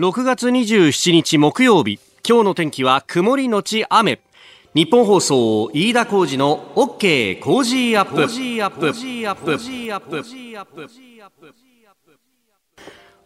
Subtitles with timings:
[0.00, 2.00] 6月27日木曜日。
[2.26, 4.22] 今日の天気は曇りのち雨。
[4.72, 8.26] ニッポン放送飯田浩司の OK Cozy up。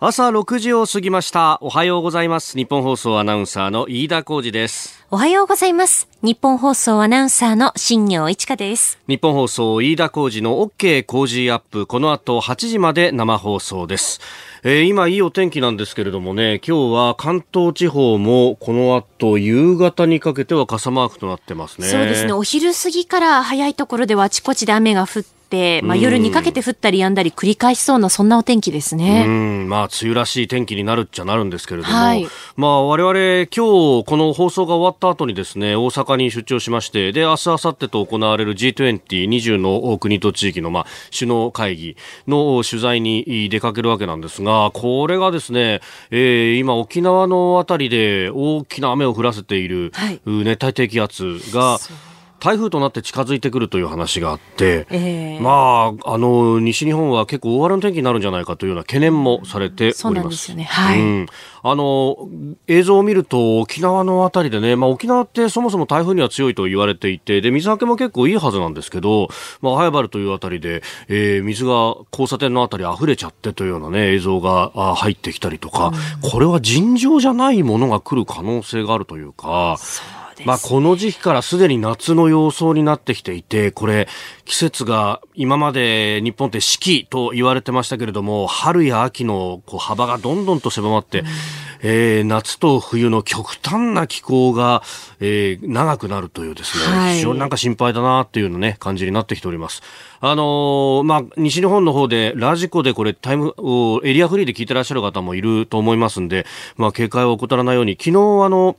[0.01, 1.59] 朝6時を過ぎました。
[1.61, 2.57] おはようございます。
[2.57, 5.07] ニッポン放送アナウンサーの飯田浩司です。
[5.13, 6.09] おはようございます。
[6.21, 8.99] ニッポン放送アナウンサーの新行市佳です。
[9.07, 11.87] ニッポン放送飯田浩司の OK Cozy up。
[11.87, 14.21] この後8時まで生放送です。
[14.65, 21.87] えー、今いいお天気なんですけれどもね、今日は関東地方もこの後夕方にかけては傘マークとなってますね。
[21.87, 22.33] そうですね。
[22.33, 25.35] お昼過ぎから早いところではあちこちで雨が降って、
[25.83, 29.25] まあ、夜にかけて降ったり止んだり繰り返しそうなそんなお天気ですね。
[29.27, 32.27] うん、まあ梅雨らしい天気になるっちゃなるんですけれども、はい、
[32.57, 41.97] まあ我々今日この放送が終わった後にですね、大阪に出張しまして、で明日明後日と行われる G2020 の国と地域のまあ首脳会議
[42.29, 44.71] の取材に出かけるわけなんですが。
[44.75, 49.93] これがですね、えー、今沖縄のあたりで大きな雨を降らせている、
[50.27, 51.79] 熱帯低気圧が、
[52.45, 60.55] 台風となって近づいてくるという話があって、えー、まあ、あの、西日本は結構大荒れの天気になるんじゃないかというような懸念もされております。
[60.55, 61.27] ね、はい、うん。
[61.63, 62.29] あの、
[62.67, 69.29] 映像を見ると沖縄のあたりでね、まあ沖縄ってそもそも台風には強いと言われていて、で、水はけも結構いいはずなんですけど、
[69.63, 75.93] まあ、早原というあたりで、えー、水が交差点のあたり溢れちゃってというようなね、映像が入ってきたりとか、
[76.23, 84.09] うん、これは尋常じゃないものが来る可能性があるというか、そうまあ、この時期からすでに夏の様相になってきていて、これ、
[84.45, 91.27] 季節が今まで日本って四季と言われてましたけれども、春や秋のこう幅がどんどんと狭まって、うん、
[91.83, 94.83] えー、夏と冬の極端な気候が、
[95.21, 99.83] えー、長くなるというですね、はい、非常になんか心配だなっていうのね、感じになってきております。
[100.21, 103.55] あのー、まあ、西日本の方でラジコでこれタイム、
[104.05, 108.11] エリアフリーで聞いてらっしゃる方もいると思いますんで、まあ、警戒を怠らないように、昨日
[108.45, 108.77] あの、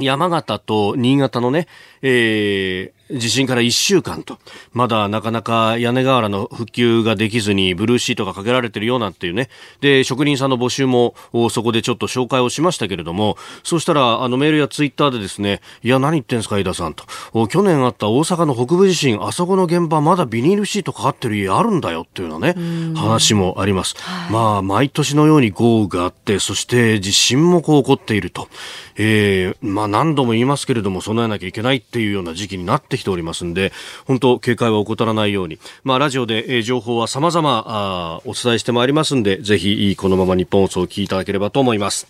[0.00, 1.66] 山形と新潟のね、
[2.02, 4.38] えー、地震から1週間と、
[4.72, 9.48] まだなかなか屋根瓦の復旧ができずにブルーシートがかけられてるようなっていうね。
[9.80, 11.14] で、職人さんの募集も
[11.50, 17.04] そこでちょっと紹介をしましたけれども、そうしたらあのメールやツイッターでですね、いや何言ってんすか、井田さんと。
[17.46, 23.94] 去年あった大阪の北部地震、あそこの現場まだビニールシートかかってる家あるんだよっていうようなね、話もあります。
[24.30, 28.48] まあ、毎年のように豪雨があって、そして地震もこう起こっていると。
[28.98, 33.72] えー、まあ何度も言いますけれども、備えなきゃいけないっていうような時期になってきておりますんで、
[34.04, 42.06] 本当警戒は怠らないように、まあラジオで、えー、情報は様々あお伝えしてまいりますんで、ぜひこのまま日本放送を聞いていただければと思います。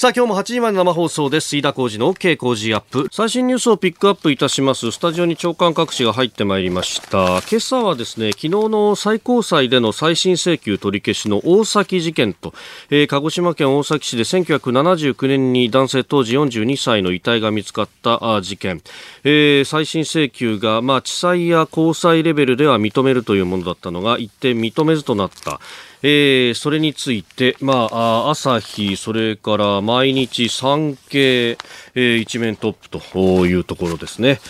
[0.00, 1.54] さあ今日も8時まで生放送です。
[1.58, 3.10] 飯田浩二の OK 工事アップ。
[3.12, 4.92] 最新ニュースをピックアップいたします。
[4.92, 7.42] スタジオに長官各紙が入ってまいりました。
[7.42, 12.54] 今朝はですね昨日の最高裁での再審請求取り消しの大崎事件と、
[12.88, 18.80] えー、鹿児島県大崎市で1979年に男性当時42歳の遺体が見つかった事件、
[19.24, 25.60] えー、再審請求が、まあ、地裁や高裁レベルでは認めるというものだったのが一定認めずとなった。
[26.02, 34.40] えー、それについて、まあ、朝日、それから毎日産経、えー、一面トップというところですね。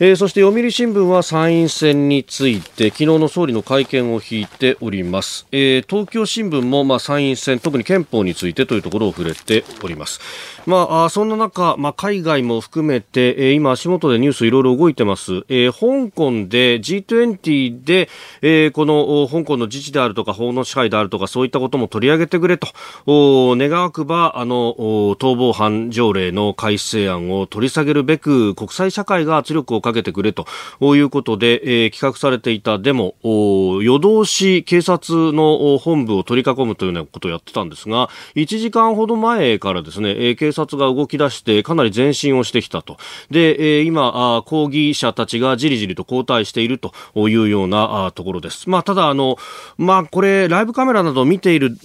[0.00, 10.20] えー、そして読売新聞は参院選について昨日の総理の会見を引いております、えー、東京新聞もまあ参院選特に憲法についてというところを触れております
[10.68, 18.10] まあ、そんな中、まあ、海外も含めて、えー、今足元でニュースいろいろ動いてます、えー、香港で G20 で、
[18.42, 22.68] えー、この香港の自治であるとか法の支配であるとかそういったことも取り上げてくれと。
[23.06, 30.44] 願わくばあの逃亡犯条例の改正案を取り下げるべく国際社会が圧力をかけてくれと。
[30.80, 33.14] いうことで、えー、企画されていたデモ。
[33.22, 42.96] 夜通し警察の本部を取り囲むというようなことをやってたんですが1時間ほど前からですね、えー、警察察が動き出してかなり前進をしてきたと。
[43.30, 46.92] で、えー、今抗議者たちがじりじりと後退していると
[47.28, 49.36] いうようなところです、まあ、ただあの、
[49.76, 51.76] まあ、これライブカメラなどを見ている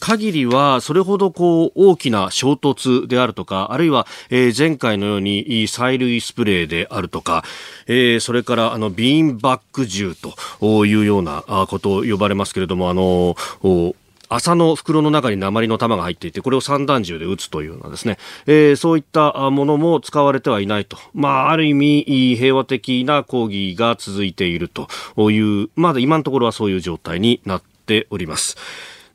[0.00, 7.44] 限りはそれほどこう大きな衝突であるとかあるいは、えー、前回のように催涙スプレーであるとか、
[7.86, 10.14] えー、それからあのビーンバック銃
[10.60, 13.36] というようなことを呼ばれますけれどもあの
[14.28, 20.98] 麻の袋の中に鉛の玉が入っていて、これを散弾銃で撃つというようなですね、えー、そういったものも使われてはいないと。
[21.14, 24.88] まあ、ある意味、平和的な抗議が続いていると
[25.30, 28.56] いう、まだ今のところはそういう状態になっております。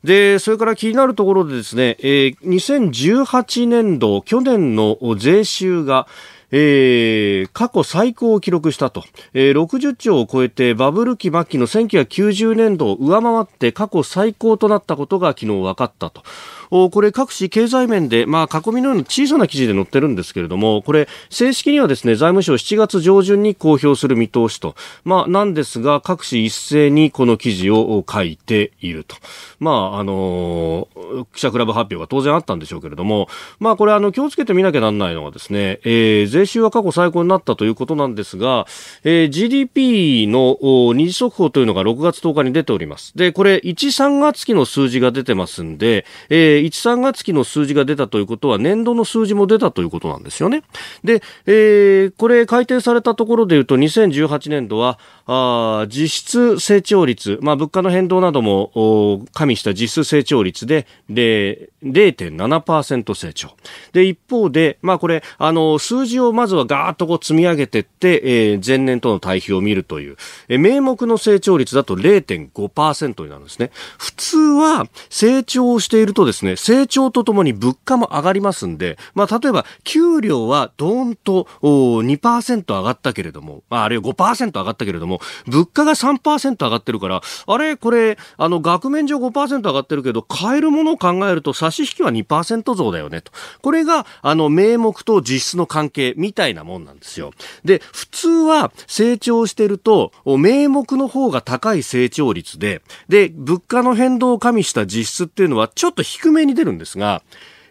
[0.03, 6.07] で、それから気になるところでですね、えー、2018年度、去年の税収が、
[6.51, 9.03] えー、過去最高を記録したと、
[9.33, 16.24] えー、60兆を超えてバブル期末期の1990年度を上回って過去最高となったことが昨日分かったと。
[16.71, 29.18] おこれ各紙経済面で、まあ、囲みのような小さな記事で載ってるんですけれども、これ、正式にはですね、財務省7月上旬に公表する見通しと、まあ、なんですが、各紙一斉にこの記事を書いていると。
[29.59, 33.27] まあ、あのー、記者クラブ発表が当然あったんでしょうけれども、
[33.59, 38.65] まあ、これ、あの、気をつけてみなきゃなんないのはですね、えー、税収は過去最高になったということなんですが、
[39.03, 40.57] えー、GDP の
[40.94, 43.17] 二次速報というのが6月10日に出ております。
[43.17, 50.63] で、これ、1、3月期の数字が出てますんで、えー、1、3月期の数字が出たということは、年度の数字も出たということなんですよね。
[51.03, 54.99] で、えー、これ、改定されたところで言うと、2018年度は、
[55.33, 63.51] あ実質成長率、まあ、物価の変動なども加味した実質成長率で0.7%成長。
[63.93, 70.17] で、一方で、まあ、これ、あの、数字をまずはガーッとこう積み上げてって、えー、前年との対比を見るという、
[70.49, 73.71] えー、名目の成長率だと0.5%になるんですね。
[73.97, 93.31] 普通は成長しているとですね、成長とともに物価も上がりますんで、まあ、例えば、給料はドーンと2%上がったけれども、まあ、あるいは5%上がったけれども、物価が3%上がってるから、あれこれ、あの、額面上5%上がってるけど、買えるものを考えると差し引きは2%増だよねと。
[93.62, 97.31] これが、あの、名目と実質の関係みたいなもんなんですよ。
[97.63, 107.21] で、普通は成長してると、名目の方が高い成長率で、で、物価の変動を加味した実質っていうのはちょっと低めに出るんですが、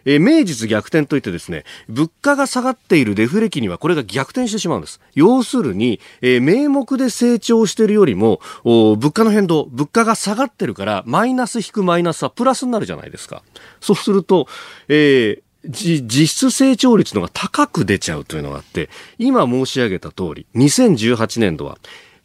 [0.05, 4.99] えー、名実逆転といってですね、物価が下がっているデフレ期にはこれが逆転してしまうんです。
[5.13, 13.43] 要するに、えー、名目で成長しているよりも、物価の変動、物価が下がってるから、マイナス引くマイナスはプラスになるじゃないですか。
[13.79, 14.47] そうすると、
[14.87, 18.89] えー実質成長率のが高く出ちゃうというのがあって、
[19.19, 21.77] 今申し上げた通り、2018年度は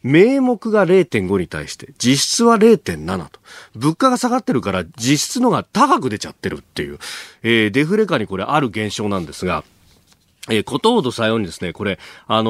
[0.07, 3.39] 名目が0.5に対して実質は0.7と。
[3.75, 6.99] 物価が下がってるから実質のが高く出ちゃってるっていう、
[7.43, 9.63] えー、デフレ化にこれある現象なんですが、
[10.49, 12.49] えー、ことほどさようにですね、これ、あの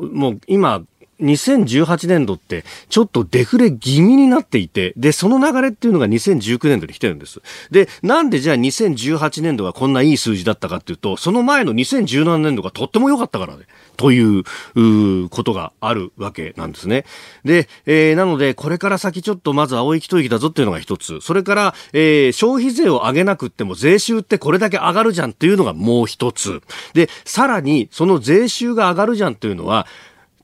[0.00, 0.82] ー、もう今、
[1.20, 7.40] 2018年度ってちょっとデフレ気味になっていて、で、その流れっていうのが2019年度に来てるんです。
[7.70, 13.64] で、なんでじゃあ2018年度がこんないい数字だったかっていうと、その前の2017年度がとっても良かったからね、
[13.96, 14.44] という
[14.76, 17.04] うことがあるわけなんですね。
[17.44, 21.20] で、えー、なので、これから先ちょっとまず青い一息だぞっていうのが一つ。
[21.20, 26.62] それから、えー、消費税を上げなくっても税収ってこれだけ上がるじゃんっていうのがもう一つ。
[26.94, 29.86] で、さらに、その税収が上がるじゃんっていうのは、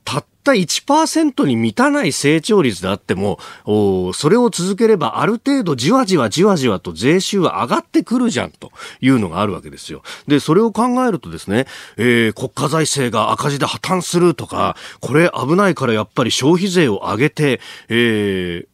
[0.05, 8.71] たった1%に満たない成長率であっても、それを続ければある程度じわじわじわじわと税収は上がってくるじゃんと
[9.01, 10.03] いうのがあるわけですよ。
[10.27, 11.65] で、それを考えるとですね、
[11.97, 17.59] えー、国家財政が赤字で破綻するとか、これ危ないからやっぱり消費税を上げて、
[17.89, 18.67] えー、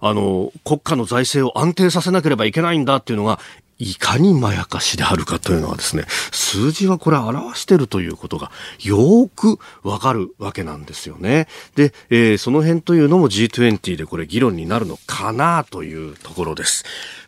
[0.00, 3.38] あの、国家の財政を安定させなければいけないんだっていうのが、
[3.84, 8.50] いかにまやかしであるかというのはですね、数字はこれ表してるということが
[8.80, 11.48] よくわかるわけなんですよね。
[11.76, 16.84] で、えー、その辺というのも G20 でこれ議論になるのかなというところです。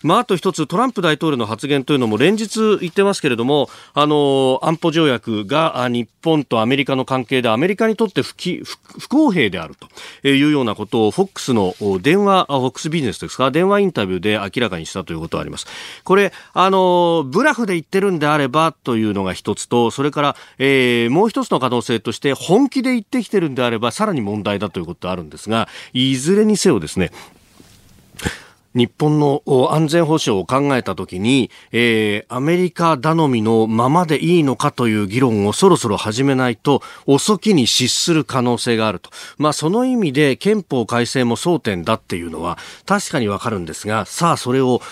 [0.06, 8.34] まあ、あと一つトランプ大統領の発言というのも連日言ってますけれども、あの、安保条約が日本とアメリカの関係でアメリカにとって不
[8.98, 9.74] 不公平である
[10.22, 15.66] というようなことを FOX の電話、FOX ビジネスですか、電話インタビューで明らかにしたということがあります。
[16.04, 27.10] これ、あの、ブラフで言ってるんであればというのが一つと、それから、えー、もう一つの可能性として、本気で言ってきてるんであれば、さらに問題だということがあるんですが、いずれにせよですね、
[28.76, 39.08] 日本の安全保障を考えたときに、えー、アメリカ頼みのままでいいのかという議論をそろそろ始めないと遅きに失する可能性があると。
[39.38, 44.82] まあその意味で憲法改正も争点だっていうのは確かにわかるんですが、さあそれを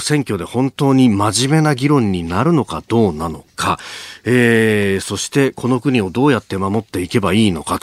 [0.00, 3.78] 選挙で本当に真面目な議論になるのかどうなのか、
[4.24, 7.78] えー、そしてこの国をどうやって守っていけばいいのか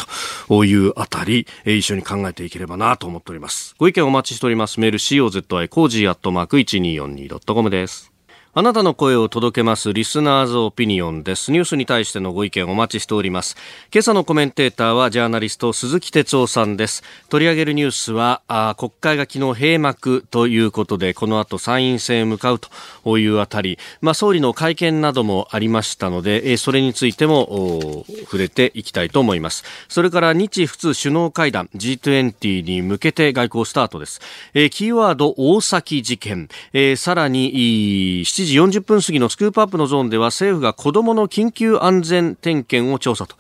[0.48, 3.74] というあたり、一緒に考えていければなと思っております。
[3.78, 4.82] ご意見お待ちしております。
[4.82, 8.15] メール COZY cozy アットマーク 1242.com です。
[8.58, 11.52] あなたの声を届けますリスナーズオピニオンです。
[11.52, 13.58] ニュースに対してのご意見お待ちしております。
[13.94, 17.04] 今朝のコメンテーターはジャーナリスト鈴木哲夫さんです。
[17.28, 22.62] 取り上げるニュースは、あ国会が昨日閉幕ということで、この後参院選へ向かう
[23.04, 29.66] というあたり、まあ総理の会見などもありましたので、えそれについても触れていきたいと思います。
[29.90, 34.22] それから日仏首脳会談 G20 に向けて外交スタートです。
[34.54, 43.36] えキーワード大崎事件、えさらに時40分過ぎのスクープアップのゾーンでは政府が子どもの緊急安全点検を調査と。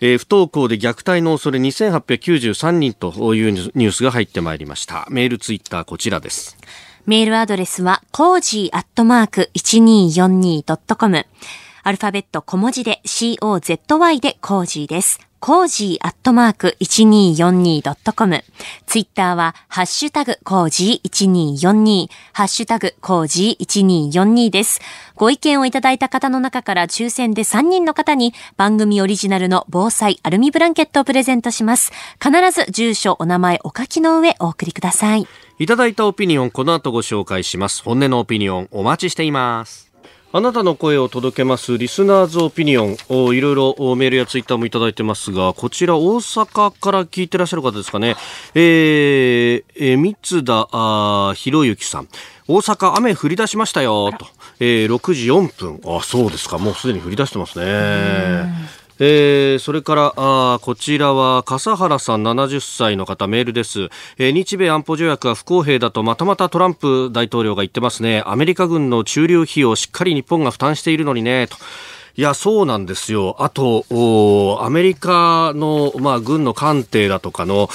[0.00, 5.06] えー、不登校で虐待の恐れ2893人というニュースが入ってまいりました。
[5.10, 6.56] メール、ツイッター、こちらです。
[7.06, 11.26] メールアドレスは、 cozy アットマーク 1242.com。
[11.82, 15.20] アルファベット小文字で COZY で cozy です。
[15.46, 18.44] cozy アットマーク 1242.com。
[18.86, 24.80] ツイッターは、ハッシュタグ cozy1242、ハッシュタグ cozy1242です。
[25.16, 31.92] ご意見をいただいた方の中から抽選で3人の方に番組オリジナルの防災アルミブランケットをプレゼントします。
[32.22, 35.28] 必ず住所、お名前、お書きの上お送りください。
[35.58, 37.82] いただいたオピニオン、この後ご紹介します。
[37.82, 39.93] 本音のオピニオン、お待ちしています。
[40.36, 48.16] あなたの声を届けますリスナーズオピニオンをいろいろメールやツイッターもいただいてますが、こちら大阪から聞いてらっしゃる方ですかね。
[48.56, 52.08] えー、えー、三田あひろゆきさん。
[52.48, 54.26] 大阪雨降り出しましたよ、と。
[54.58, 55.80] えー、6時4分。
[55.86, 56.58] あ、そうですか。
[56.58, 58.83] もうすでに降り出してますね。
[58.98, 68.22] えー、それからあこちらは笠原さん70歳の方メールです、えー、日米安保条約は不公平だとまたまたトランプ大統領が言ってますね。
[68.26, 71.56] アメリカ軍の駐留費をしっかり日本が負担しているのにねと。
[72.16, 73.34] いや、そうなんですよ。
[73.40, 73.84] あと、
[74.62, 77.68] アメリカの、まあ、軍の艦艇だとかの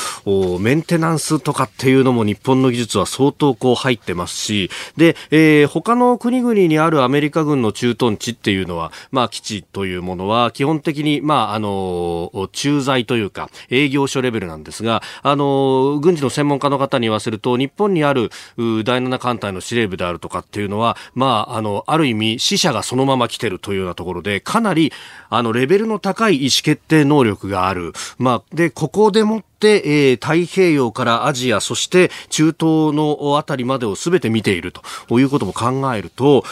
[0.61, 24.93] メンテナンスとかっていうのも日本の技術は相当こう入ってますし、で、えー、他の国々にあるアメリカ軍の駐屯地っていうのは、まあ、基地というものは基本的に、まあ、あの、駐在というか、営業所レベルなんですが、あの、軍事の専門家の方に言わせると、日本にある第7艦隊の司令部であるとかっていうのは、まあ、あの、ある意味、死者がそのまま来てるというようなところで、で、かなり、
[25.29, 27.93] あの、レベルの高い意思決定能力がある。
[28.17, 29.81] まあ、で、ここでもって、
[30.11, 36.43] えー、太平洋からアジア、そして中東のあたりまでを全て見ているということも考えると、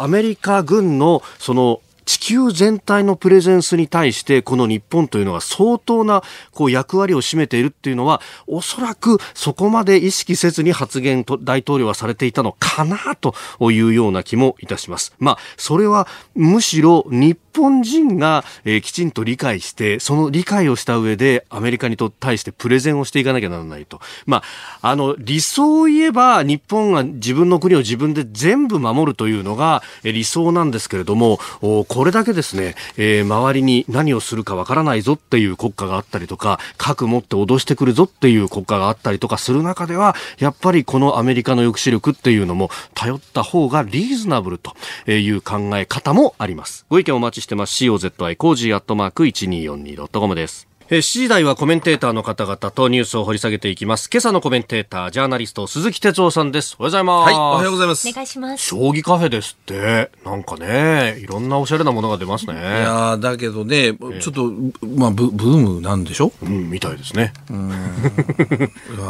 [0.00, 13.32] アメリカ軍のその地球全体のプレゼンスに対してこの日本というのは相当なこう役割を占めているっていうのはおそらくそこまで意識せずに発言と大統領はされていたのかなと
[13.70, 15.14] いうような気もいたします。
[15.20, 24.00] まあそれはむしろ日本人が、えー、きちんと理解して、その理解をした上で、アメリカにと対してプレゼンをしていかなきゃならないと。
[24.26, 24.42] ま
[24.82, 44.74] あ、あの、理想を言えば、日本が自分の国を自分で全部守るというのが、えー、理想なんですけれども、おこれだけですね、えー、周りに何をするかわからないぞっていう国家があったりとか、核持って脅してくるぞっていう国家があったりとかする中では、やっぱりこのアメリカの抑止力っていうのも頼った方がリーズナブルと
[45.10, 46.86] いう考え方もあります。
[46.88, 47.84] ご意見お待ちしてます。
[47.84, 50.68] COZY cozy アットマーク 1242.com です。
[50.90, 54.10] 7時台はコメンテーターの方々とニュースを掘り下げていきます。
[54.12, 56.74] 今朝のコメンテーター、ジャーナリスト、鈴木哲夫さんです。
[56.80, 57.26] おはようございます。
[57.26, 58.08] はい、おはようございます。
[58.08, 58.64] お願いします。
[58.66, 62.54] 将棋カフェですって、なんかね、いろんなおしゃれなものが出ますね。
[62.54, 64.52] いやだけどね、ちょっと、
[64.96, 66.32] まあブ、ブームなんでしょ？
[66.42, 67.34] うん、みたいですね。
[67.48, 67.70] うん。
[67.70, 67.78] いや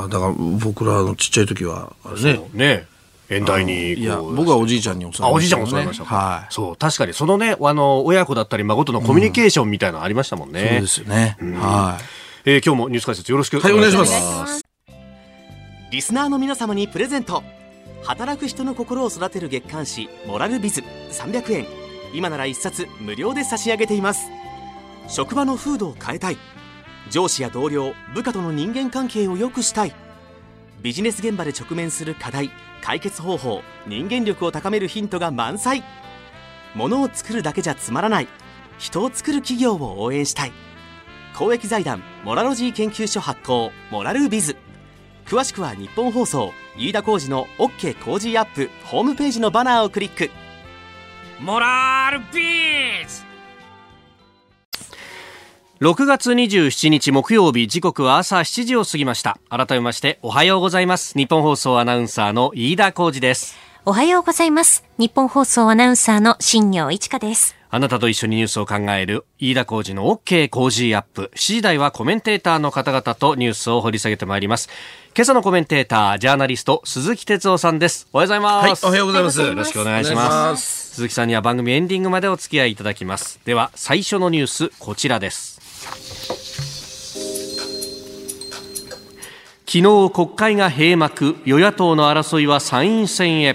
[0.09, 0.33] だから
[0.63, 2.51] 僕らのちっちゃい時は、あれね。
[2.53, 2.85] ね。
[3.31, 11.99] 縁台にいや僕はおじいちゃんに教わりました、ね、あおじいちゃん教わりました、はい、そう確かにそのねあの親子だったり孫とのコミュニケーションみたいなのありましたもんね、うん、そうですよね、うん、は
[12.45, 17.43] い、えー、今日もニュース解説よろしくお願いします、はい、リスナーの皆様にプレゼント。
[18.03, 21.67] 働く人の心を育てる月刊誌モラルビズ300円
[22.15, 24.31] 今なら1冊無料で差し上げています。
[25.09, 26.39] 職場の風土を変えたい。
[27.11, 29.95] 上司や同僚部下との人間関係を良くしたい。
[30.83, 32.51] ビジネス現場で直面する課題
[32.83, 35.85] 解決方法人間力を高めるヒントが満載。
[36.75, 38.29] ものを作るだけじゃつまらない。
[38.79, 40.53] 人を作る企業を応援したい。
[41.37, 44.57] 公益財団モラロジー研究所発行モラルビズ。
[45.27, 50.31] 詳しくは日本放送飯田浩司の OK コージーアップホームページのバナーをクリック。
[51.41, 53.30] モラルビズ！
[55.81, 59.39] 6月27日木曜日時刻は朝7時を過ぎました。
[59.49, 61.17] 改めましておはようございます。
[61.17, 63.57] 日本放送アナウンサーの飯田浩二です。
[63.87, 64.85] おはようございます。
[64.99, 67.57] 日本放送アナウンサーの新業一華です。
[67.71, 71.31] あなたと一緒にニュースを考える飯田浩二の OK 工事アップ。
[71.35, 74.69] 7時台はコメンテーターの方々とニュースを掘り下げてまいります。
[75.17, 78.07] 今朝のコメンテータージャーナリスト鈴木哲夫さんです。
[78.13, 79.41] おはようございます、はい、おはようございます。
[79.41, 80.95] よろしくお願いします。
[80.97, 83.41] 鈴木さんには番組エンディングまでお付き合いいただきます。
[83.47, 85.60] では最初のニュースこちらです
[89.73, 93.55] 昨日国会が閉幕与野党の争いは参院選へ。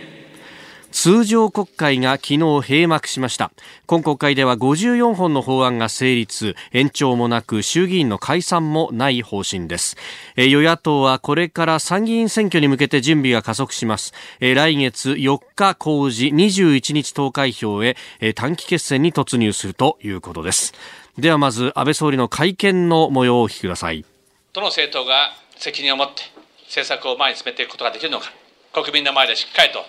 [0.90, 3.52] 通常国会が昨日閉幕しました。
[3.86, 6.56] 今国会では54本の法案が成立。
[6.72, 9.98] 延長もなく衆議院の解散もない方針です。
[10.38, 14.14] 与野党はこれから参議院選挙に向けて準備が加速します。
[14.40, 17.98] 来月4日公示21日投開票へ
[18.36, 20.74] 短期決戦に突入するということです。
[21.18, 24.06] ではまず安倍総理の会見の模様をお聞きください。
[24.54, 26.24] どの政党が責任を持って
[26.66, 28.32] 政策を前に進めていくことができるのか、
[28.74, 29.86] 国民の前でしっかりと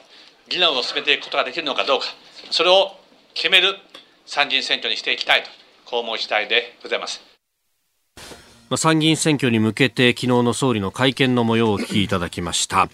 [0.49, 2.07] 議論を進めていくことができるのかどうか、
[2.51, 2.97] それを
[3.35, 3.77] 決める
[4.27, 5.51] 参議院選挙にしていきたいと、
[5.85, 7.21] こう思う次第でございます。
[8.77, 12.89] 参議院選挙に向けて昨日の総理の会見の模様をお聞きいただきました。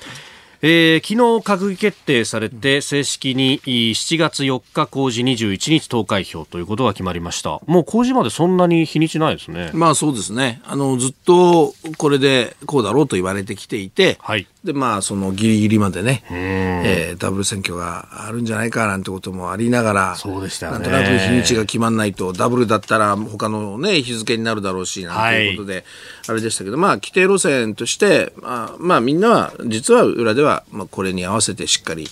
[0.64, 7.60] えー、昨日閣議決定されて正式に7月4日公示21日投開票ということが決まりました。
[7.66, 9.72] もう公示までそんなに日にちないですね。
[9.74, 10.62] まあそうですね。
[10.64, 25.84] あのずっとこれでこうだろうと言われてきていて、はい、でまあそのギリギリまでね、えー、ダブル選挙があるんじゃないかなんてこともありながらそうでした、ね、なんとなく日にちが決まらないとダブルだったら他のね日付になるだろうしなんていうことで、はい、
[26.28, 32.08] あれでしたけどまあ規定路線としてまあ、まあみんなは実は裏ではまあこれに合わせてしっかり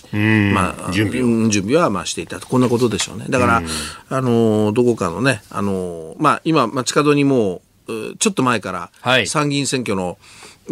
[0.53, 2.47] まあ準備準備はまあしていたと。
[2.47, 3.25] こんなことでしょうね。
[3.29, 3.61] だから
[4.09, 10.17] あのどこかのねあのまあ今街角にもうちょっと前から参議院選挙の、はい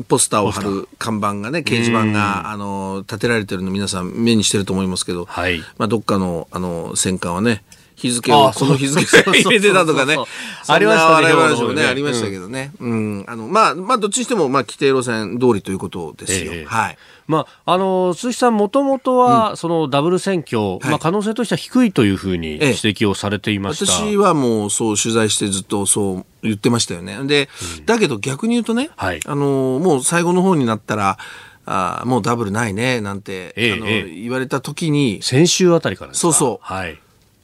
[0.07, 7.63] ポスターを貼る看板がね、掲示板が、あの、立てられてるの皆さん目にしてると思いますけど、はい、まあ、どっかの、あの、戦艦はね、
[7.95, 10.15] 日付を、この日付を 入れてたとかね。
[10.67, 11.27] ありましたね。
[11.33, 12.71] 話もね、ありましたけどね。
[12.79, 13.25] うん。
[13.27, 16.53] あの、まあ、まあ、どっちにしても、まあ、規定路線通りということですよ。
[16.65, 16.97] はい。
[17.29, 23.91] まあ、あの、鈴木さん、もともとは、そのダブル選挙、まあ、可能性としては低いというふうに指摘をされていました。
[23.91, 27.19] 私はもう、そう取材してずっとそう言ってましたよね。
[27.25, 27.47] で、
[27.85, 31.19] だけど逆に言うとね、あの、もう最後の方になったら、
[31.67, 35.21] あもうダブルないね、なんて、あの言われた時に。
[35.21, 36.65] 先週あたりからそうそう。
[36.65, 36.99] はい。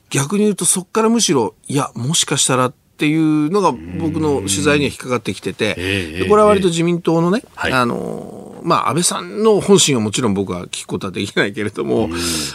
[0.10, 12.10] 逆に言うとそこからむしろ、いや、もしかしたらっていうのが僕の取材には引っかかってきてて、これは割と自民党のね、あの、まあ、安倍さんの本心はもちろん僕は聞くことはできないけれども、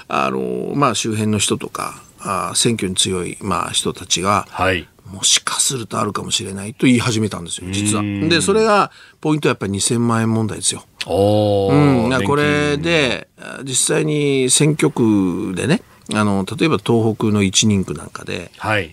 [0.09, 8.03] あの、まあ、周辺の人とか、あ選挙に強い、まあ、人たちが、はい、もしかするとあるかもしれないと言い始めたんですよ、実は。
[8.03, 10.85] で、それが、ポイントはやっぱり2000万円問題ですよ。
[11.07, 13.29] うん、これで、
[13.65, 15.83] 実際に選挙区でね、
[16.15, 18.51] あの例えば東北の一人区なんかで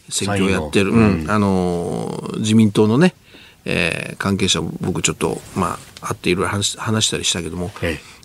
[0.09, 3.15] 選挙をやってる、はいうん、あの自民党のね、
[3.65, 7.71] えー、関係者僕ちょっと、まあ、会っていろいろ話したりしたけども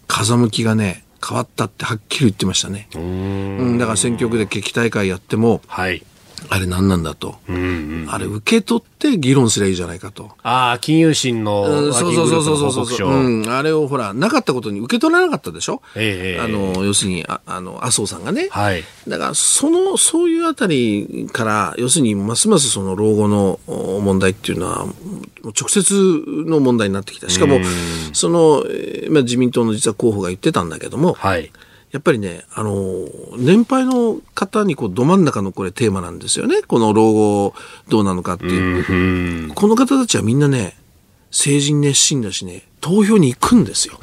[0.06, 2.88] 風向きがね変わったってはっきり言ってましたね。
[2.96, 3.78] うん。
[3.78, 6.02] だから選挙区で決起大会やっても、はい、
[6.48, 7.58] あれ何なんだと、うんう
[8.04, 10.30] ん、あれ受け取って議論すればいいじゃないかと。
[10.42, 18.48] ああ、金融審のワーキンググループの報告書、うん、あれをほら、なかったことに受け取らなかったでしょ、えー、あの要するにああの麻生さんがね。
[18.50, 24.86] はい、だから、その、そういうあたりから、要するに、ますますその老後の問題っていうのは、
[25.44, 27.28] 直接の問題になってきた。
[27.28, 27.60] しかも、
[28.12, 28.64] その、
[29.10, 31.50] まあ、自民党の実は候補が言ってたんだけども、はい
[31.92, 36.62] やっぱりね、あの、年配の方にこう、ど真ん中のこれテーマなんですよね。
[36.62, 37.54] この老後
[37.88, 39.52] どうなのかっていう。
[39.54, 40.76] この方たちはみんなね、
[41.30, 43.96] 政治に熱心だしね、投票に行くんですよ。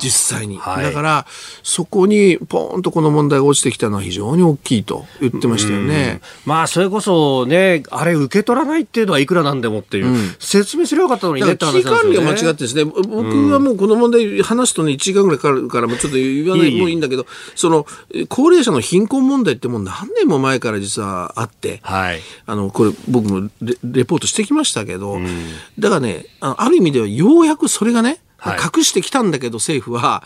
[0.00, 1.26] 実際に、はい、だから、
[1.62, 6.20] そこにポーンとこの問題が落ちてきたのは非常に大きいと言ってましたよね。
[6.44, 12.00] まあ、それこそね、あれ受け取らないっていうのはいくらなんでもっていう、うん、説明すればよかったのにねって話なんですよ、ね。
[12.00, 16.76] 危機管理が間違ってですね、僕はもうこの問題話すとね、1時間ぐらいかかるから、もうちょっと言わない。
[16.76, 17.86] もういいんだけど、その、
[18.28, 25.26] 高齢者の貧困問題ってもう何年も前から実はあって、はい、あの、これ僕もレレポートしてきましたけど、うん、
[25.78, 28.01] だからね、あある意味ではようやくそれが
[28.44, 30.24] 隠してきたんだけど政府は、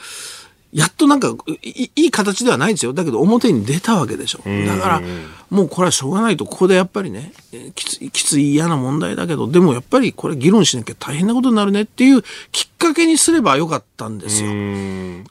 [0.72, 2.92] やっとなんかいい形ではないんですよ。
[2.92, 4.40] だけど表に出たわけでしょ。
[4.66, 5.02] だから
[5.48, 7.32] もうこれはしょうがないと、ここでやっぱりね、
[7.74, 14.50] きつきつい嫌な問題だけど、でもやっぱりこれ議論しなきゃ大変なことになるねっていうきっかけにすればよかったんですよ。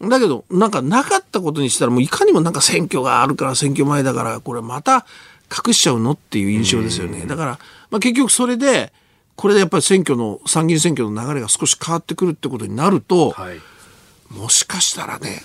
[0.09, 5.05] だけどなんかなかったことにしたらもういかにもなんか選挙があるから選挙前だからこれまた
[5.67, 7.25] 隠しちゃうのっていう印象ですよね。
[7.27, 7.59] だから、
[7.91, 8.91] まあ、結局それで、
[9.35, 13.59] これでやっぱり選挙の参議院選挙の流れが少し変わってくるってことになると、はい、
[14.29, 15.41] もしかしたらね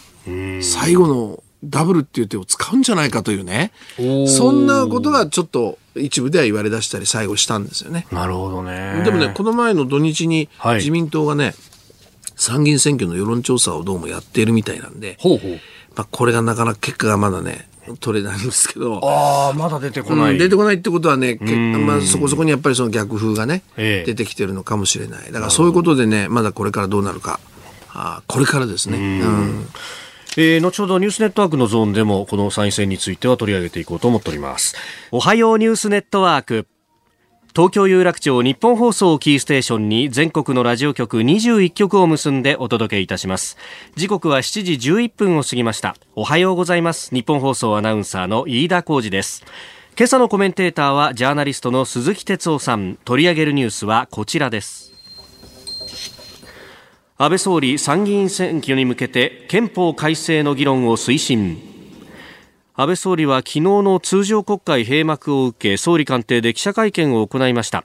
[0.63, 3.73] 最後のダブルっていう手を使うんじゃないかというね
[4.29, 8.07] そんなことがちょっと一部では言われ出したり最後したんですよね。
[8.13, 9.03] なるほどね。
[9.05, 11.55] でもねこの前の土日に自民党がね、はい、
[12.37, 15.61] 参議院選挙の世論調査をどうもやっているみたいなんで、ほうほう。
[15.97, 19.01] まあ、これがなかなか結果がまだね取れないんですけど。
[19.03, 25.33] ああ、まだ出てこない、うん、出てこないってことはね、まあ、そこそこにやっぱりその逆風がね、ええ、出てきてるのかもしれない。
[25.33, 27.41] だからそういうことでね、まだこれからどうなるか。
[27.93, 28.99] あこれからですね。
[28.99, 29.67] うん
[30.37, 34.77] えー、後ほどニュースネットワークのゾーンでもこの参院選については取り上げていこうと思っております。
[35.11, 36.67] おはようニュースネットワーク。
[37.53, 43.57] 東京有楽町日本放送キーステーションに全国のラジオ局21局を結んでお届けいたします。
[43.97, 45.97] 時刻は7時11分を過ぎました。
[46.15, 47.13] おはようございます。
[47.13, 49.45] 日本放送アナウンサーの飯田浩二です。
[49.99, 52.97] 今朝のコメンテーターはジャーナリストの鈴木哲夫さん。
[53.05, 54.93] 取り上げるニュースはこちらです。
[57.19, 61.70] 安倍総理参議院選挙に向けて憲法改正の議論を推進。
[62.81, 67.85] 安倍総理は昨日の通常国会閉幕を受け総理官邸で記者会見を行いました。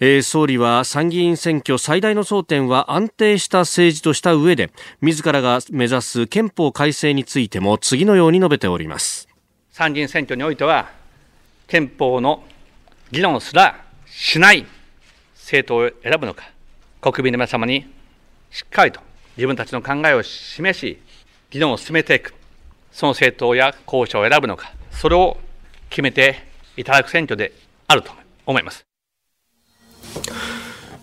[0.00, 4.70] えー、総理は参議院選挙最大の争点は安定した政治とした上で
[5.02, 9.28] 自らが目指す憲法改正についても次のように述べております。
[9.70, 10.90] 参議院選挙においては
[11.66, 12.44] 憲法の
[13.10, 14.64] 議論すらしない
[15.34, 16.44] 政党を選ぶのか
[17.02, 17.92] 国民の皆様に
[18.50, 19.00] しっかりと
[19.36, 20.98] 自分たちの考えを示し
[21.50, 22.32] 議論を進めていく。
[22.94, 25.36] その政党や候補者を選ぶのかそれを
[25.90, 26.36] 決めて
[26.76, 27.52] いただく選挙で
[27.88, 28.10] あると
[28.46, 28.86] 思います。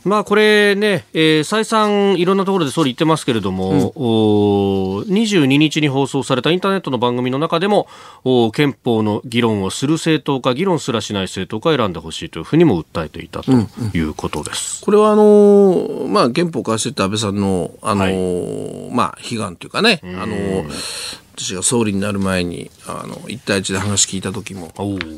[0.03, 7.87] まあこれね、えー、再三いろんなところで総理言ってますけれども、うん、22日に放送されたインターネットの番組の中でも、
[8.23, 13.51] お憲法の議論をする政党か、議論すらしない政党か選んでほしいというふうにも訴えていたと
[13.93, 14.83] いうことです。
[14.87, 24.67] うんうん、これはあのー、まあ憲法改正って安倍さんの、あのーはい、まあ悲願というかね、あのー私が総理になる前にあの一対一で話聞いた時も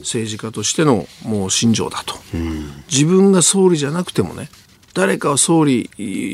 [0.02, 2.16] 政治家としてのもう信条だと、
[2.92, 4.50] 自分が総理じゃなくてもね
[4.94, 5.90] 誰か総理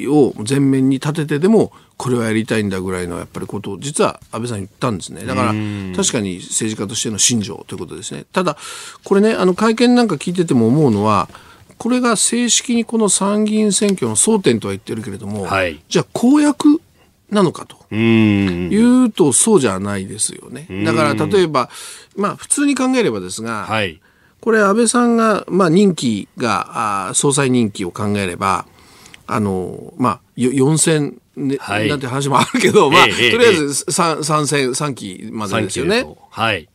[0.08, 5.26] を前面に立ててでもこれはやりたいんだぐらいのやっぱりことを実は安倍さん言ったんですね。
[5.26, 5.48] だから
[5.96, 8.26] 確かに政治家としての信条ということですね。
[8.32, 8.58] ただ
[9.04, 11.30] これねあの会見なんか聞いてても思うのは
[11.78, 16.82] これが正式にこの参議院選挙の争点とは言ってるけれども、はい、じゃあ公約
[17.32, 17.78] なのかと。
[17.94, 20.68] いうとそうじゃないですよね。
[20.86, 21.70] だから例えば
[22.16, 24.02] まあ普通に考えればですが、はい。
[24.42, 28.66] これ安倍さんが、まあ、任期があ総裁任期を考えれば
[29.28, 36.06] あのまあ4選ね、はい、なんて話もあるけど、まあ、ええ、とりあえず 3, 3戦3期までですよね。
[36.30, 36.68] はい。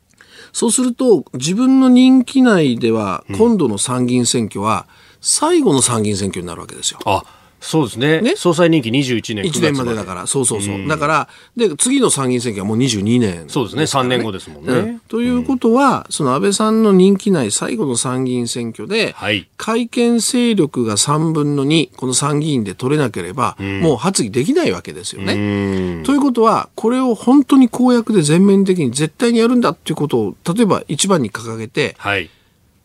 [0.53, 4.87] そうすると自分の任期内では今度の参議院選挙は
[5.21, 7.01] 最後の参議院選挙になるわけですよ。
[7.05, 7.25] あ
[7.65, 8.21] そうですね。
[8.21, 8.37] ね？
[8.37, 9.95] 総裁任期21年1年まで。
[9.95, 10.75] だから、そうそうそう。
[10.75, 14.73] うん、だから、で、次の参議院選挙はもう22年、ね、そうですね、3年後ですもんね。
[14.73, 26.03] うん、ということは、その安倍さんの任期内最後の参議院選挙で、はい、改憲勢力が3分の2、この参議院で取れなければ、うん、もう発議できないわけですよね。
[26.05, 32.29] ということは、これを本当に公約で全面的に絶対にやるんだっていうことを、例えば一番に掲げて、はい、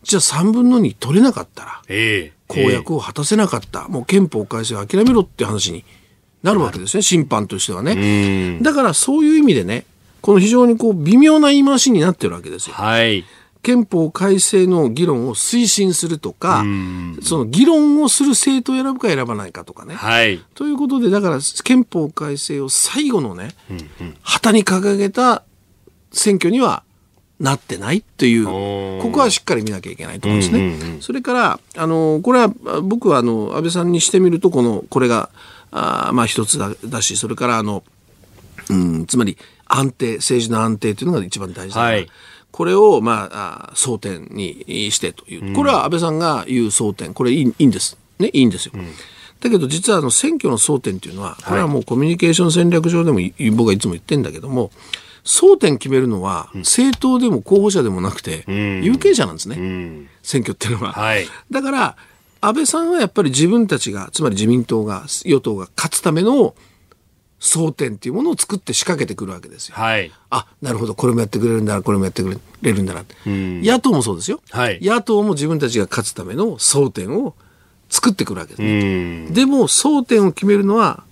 [0.03, 5.85] じゃあ3分の2取れなかったら、えー公約を果たせなかった、もう憲法改正を諦めろって話に
[6.41, 8.59] なるわけですね、審判としてはね。
[8.62, 9.85] だからそういう意味でね、
[10.21, 12.73] この非常にこう微妙な言い回しになってるわけですよ。
[12.73, 13.23] はい。
[13.62, 16.63] 憲法改正の議論を推進するとか、
[17.21, 19.93] その議論をする政党を選ぶか選ばないかとかね。
[19.93, 20.43] はい。
[20.55, 25.43] ということで、だから憲法改正を最後のね、うんうん、旗に掲げた
[26.12, 26.83] 選挙には
[27.39, 30.60] なってないというここはしっかり見なきゃいけないと思うんですね。
[30.60, 32.49] うんうんうん、それからあのこれは
[32.82, 35.30] 僕はあの安倍さんにしてみるとこのこれが
[35.71, 37.84] あまあ一つだだしそれからあの、
[38.69, 42.10] うん、つまり安定政治の安定というのが一番大事だ、はい、
[42.52, 45.56] これを、まあ、争点にしてという。
[45.56, 47.13] これは安倍さんが言う争点。
[47.13, 47.97] これいいいいんです。
[48.17, 48.73] ね、いいんですよ。
[48.75, 48.88] うん。
[49.39, 53.19] だけど実はあの選挙の争点っていうのはこれはもうコミュニケーション戦略上でも
[53.56, 54.71] 僕はいつも言ってるんだけども
[55.23, 60.93] 争点決めるのは、政党でも候補者でもなくて、有権者なんですね、選挙っていうのは。
[60.93, 61.97] はい、だから、
[62.41, 66.55] 安倍さんはやっぱり自分たちが、つまり自民党が、与党が勝つための
[67.39, 69.75] 争点っていうものを作って仕掛けてくるわけですよ。
[69.75, 73.03] はい、あ、なるほど、これもやってくれるんだな、これもやってくれるんだな。
[73.25, 74.79] 野党もそうですよ、はい。
[74.82, 77.36] 野党も自分たちが勝つための争点を
[77.89, 79.27] 作ってくるわけです、ね。
[79.32, 81.03] でも、争点を決めるのは、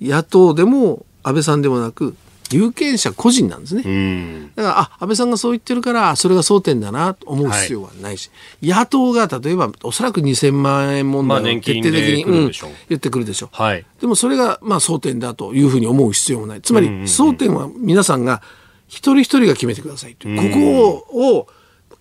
[0.00, 2.14] 野党でも安倍さんでもなく、
[2.50, 4.50] 有権者個人なんですね。
[4.56, 8.30] だから、あ、安倍さんがそう言ってるから、それが争点だなと思う必要はないし、
[8.62, 12.52] はい、野党が例えば、おそらく2000万円問題を徹底的に、うん、
[12.88, 13.48] 言ってくるでしょう。
[13.52, 16.62] はい、でもそれが、まあ、争点だというふうに思う必要もない。
[16.62, 18.42] つまり、争点は皆さんが
[18.88, 20.50] 一人一人が決めてくださいという。
[20.50, 21.48] ここを、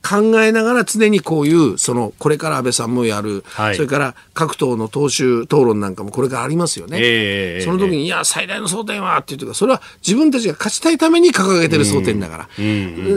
[0.07, 12.61] 考えながら常にこういうそのこれから安倍さんもやる、はい、それから各党の党首討論なんかもこれからありますよね、えー、その時に、いや最大の争点はっていうかそれは自分たちが勝ちたいために掲げてる争点だから、う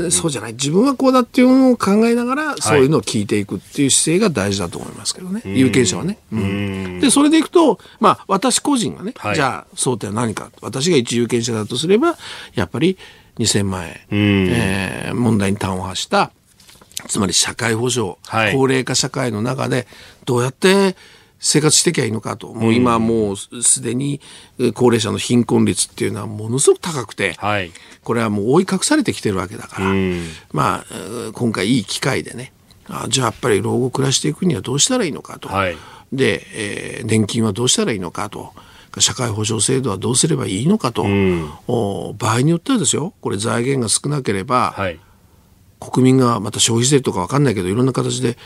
[0.07, 0.53] ん、そうじゃない。
[0.55, 6.19] 自分はこうだっていうのを考えながらそういうのを聞いていくっていう姿勢が大事だと思いますけどね、はい、有権者はね。
[6.33, 10.51] うん、でそれでいくと、まあ、私個人がね、はい、じゃあ争点は何か。
[10.61, 12.17] 私が一有権者だとすれば
[12.55, 12.99] やっぱり
[13.39, 16.33] 2000万円、えー、問題に端を発した
[17.09, 19.87] つまり社会保障、はい、高齢化社会の中で
[20.25, 20.97] どうやって
[21.39, 24.21] 生活していけばいいのかと、もう今もうすでに
[24.75, 27.73] 高齢者の貧困率っていうのはものすごく高くて、はい、
[28.05, 29.91] これはもう覆い隠されてきてるわけだから、
[30.53, 32.53] まあ今回いい機会でね
[32.89, 35.77] あじゃあやっぱり老後暮らしていくにはどうしたらいいのかと、はい、
[36.13, 38.53] で、えー、年金はどうしたらいいのかと。
[38.99, 41.49] 社会保障制度はどうすればいいのかと、うん、
[42.19, 44.99] 場合によってはですよこれ財源が少なければ、はい、
[45.81, 48.37] 国民がまた消費税とか分かんないけどいろんな形で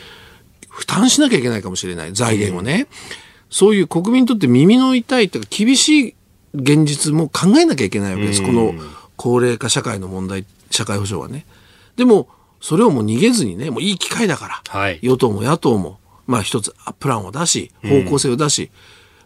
[0.69, 2.13] 負担しなきゃいけないかもしれない。
[2.13, 2.87] 財源をね、うん、
[3.49, 6.15] そういう国民にとって耳の痛いというか厳しい
[6.53, 8.73] 現実も考えなきゃいけないわけです、うん、この
[9.17, 11.45] 高齢化社会の問題社会保障はね。
[11.97, 12.27] でも
[12.61, 18.71] それをもう逃げずにねもういい機会だから、はい、与党も野党もまあ一つプランを出し方向性を出し、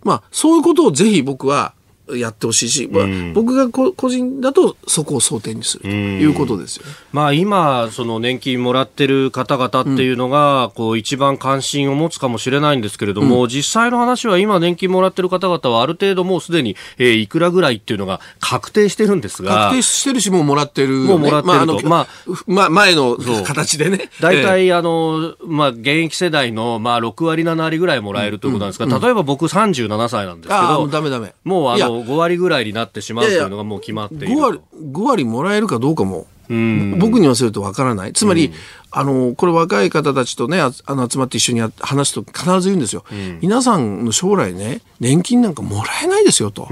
[0.04, 1.74] まあそういうことをぜひ僕は
[2.18, 19.66] やってほしいし、うん、僕が個人だとそこを争点にするということですよ、ね、まあ、今、その年金もらってる方々っていうのが、こう一番関心を持つかもしれないんですけれども、うん、実際の話は今、年金もらってる方々はある程度もうすでに、えー、いくらぐらいっていうのが確定してるんですが。
[19.66, 21.88] 確定してるし、もうもらってる、ね、もうもらってると。
[21.88, 22.08] まあ、
[22.48, 24.10] まあ、前の形でね。
[24.20, 31.34] 大体、えー、あの、まあ、現役世代の、まあ、6割、7割ぐらいもらえるということなんですが、うん、例えば僕37歳なんですけど、ダメダメ。
[31.44, 38.14] もうあの、5割ぐらいになってしまうというのがもう決まっているいやいや5割 ,5 割もらえるかどうかも僕に言わせるとわからない。
[38.14, 38.52] つまり、
[38.90, 43.06] あの、これ若い方たちとね、あの集まって一緒に話すと必ず言うんですよ。
[43.42, 46.68] 皆さんの将来ね、年金なんかもらえないですよと。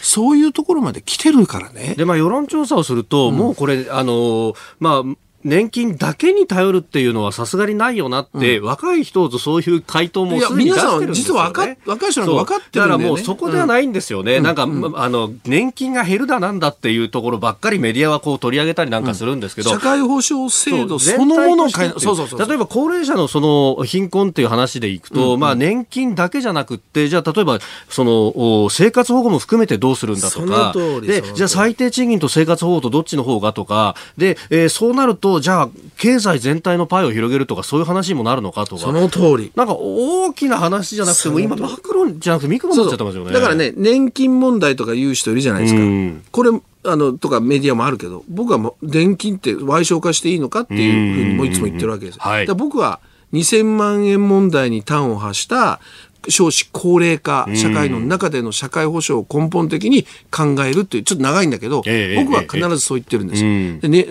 [0.00, 1.94] そういうところまで来てるからね。
[1.96, 14.38] で、まあ世論調査をすると、もうこれ、あの、まあ、年金だけに頼るっていうのはさすがにないよなって、うん、若い人とそういう回答もすでに出してるんですよ、ね、実は若い人なんか分かってるんだ、ね、だからもうそこではないんですよね。
[14.38, 19.70] うん、なんか、うん、あの、年金が減るだなんだっていうところばっかりメディアはこう取り上げたりなんかするんですけど。
[19.70, 38.82] 社会保障制度そのものを変えそうそうそう例えば高齢者のその貧困っていう話でいくと、まあ年金だけじゃなくって、じゃあ例えばその生活保護も含めてどうするんだとか、で、じゃあ最低賃金と生活保護とどっちの方がとか、で、えー、そうなると、じゃあ経経済全体のパイを広げるとかそういう話にもなるのかとか。
[38.82, 39.52] その通り。
[39.56, 43.32] なんか大きな話じゃなくても今マクロじゃなくてミクロになっちゃってますよね。
[43.32, 45.80] だからね年金問題とか言う人いるじゃないですか、
[46.30, 46.50] これ
[46.84, 50.60] あのとかメディアもあるけど僕はもう年金って賠償化していいのか。
[50.60, 53.00] っていうふうにもいつも言ってるわけです、はい、僕は
[53.32, 55.80] 2000万円問題に端を発した
[56.28, 63.80] 少子高齢化社会の中での社会保障を根本的に考えるっていう、ちょっと長いんだけど、僕は必ずそう言ってるんですよ。
[63.80, 64.04] でね、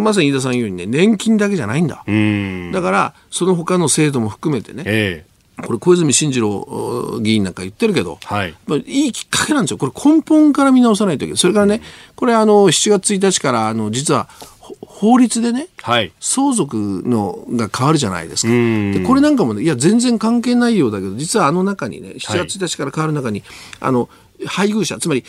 [0.00, 2.04] まさに飯田さん言うようにね、年金だけじゃないんだ。
[2.72, 5.26] だから、その他の制度も含めてね、
[5.64, 9.78] これ小泉進次郎議員なんか言ってるけど、はい、まあ、いいきっかけなんですよ。
[9.78, 11.38] これ根本から見直さないといけない。
[11.38, 11.82] それからね、
[12.14, 14.28] これあの、7月1日からあの、実は
[14.98, 18.52] 法律でね、はい、相続のが変わるじゃないですか。
[18.52, 23.48] でこれなんかもね、いや、全然関係ないようだけど、実はあの中にね、7月1日から変わる中に、はい、
[23.82, 24.08] あの、
[24.44, 25.24] 配偶者、つまり、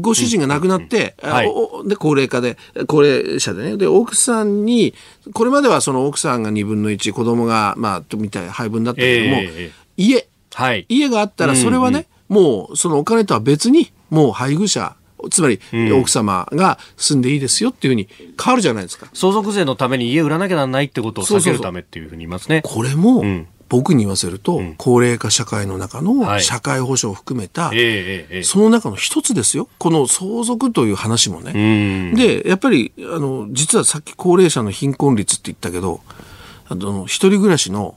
[0.00, 1.52] ご主人が亡くなって、はい、
[1.86, 4.94] で、高齢化で、高齢者でね、で、奥さんに、
[5.34, 14.96] これまではその奥さんが2分の1、子供が、まあ、みたいな配分だったけども、えー、家、はい、家があったら、それはね、うんうん、もう、そのお金とは別に、もう配偶者、
[15.30, 15.60] つまり、
[15.92, 18.08] 奥様が住んでいいですよっていうふうに
[18.42, 19.08] 変わるじゃないですか。
[19.12, 22.62] 相続税のために家売らなきゃならないってことを避けるためっていうふうに言いますね。
[22.64, 23.24] これも、
[23.68, 27.70] 僕に言わせると、高齢化社会の中の社会保障を含めた、
[28.42, 29.68] その中の一つですよ。
[29.78, 32.12] この相続という話もね。
[32.14, 36.00] で、やっぱり、あの、実はさっき高齢者の貧困率って言ったけど、
[36.68, 37.96] あの、一人暮らしの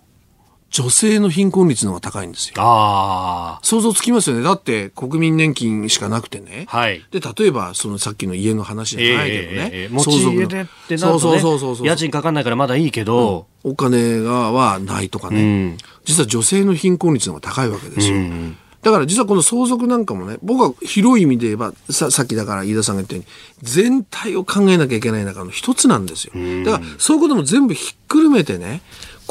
[0.72, 2.54] 女性の貧困率の方が高いんですよ。
[2.58, 3.66] ああ。
[3.66, 4.44] 想像つきますよね。
[4.44, 6.66] だって国民年金しかなくてね。
[6.70, 7.06] はい。
[7.12, 9.70] で、例えば、そのさっきの家の話じゃないけどね。
[9.74, 13.48] えーえー、持ち家でってなると、ね、そうそうそうそう家賃かかんないからまだいいけど。
[13.66, 15.78] うん、お金がはないとかね、うん。
[16.06, 18.16] 実は女性の貧困率の方が高いわけですよ。
[18.16, 23.28] うんだから実はこの相続なんかもね、僕は広い意味で言えば、ささっきだから飯田さんが言ったように、
[23.62, 26.34] 全体を考えなきゃいけない中の一つなんですよ。
[26.66, 28.82] だからそういうことも全部ひっくるめてね、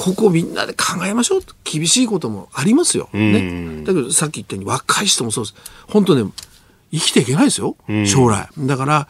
[0.01, 3.11] ここみんなで考えましょう厳しいこともありますよ。
[3.13, 3.85] ね。
[3.85, 5.55] だけどさっき言ったように若い人もそうです。
[5.89, 6.31] 本当ね、
[6.91, 7.77] 生きていけないですよ。
[8.07, 8.49] 将来。
[8.57, 9.09] だから、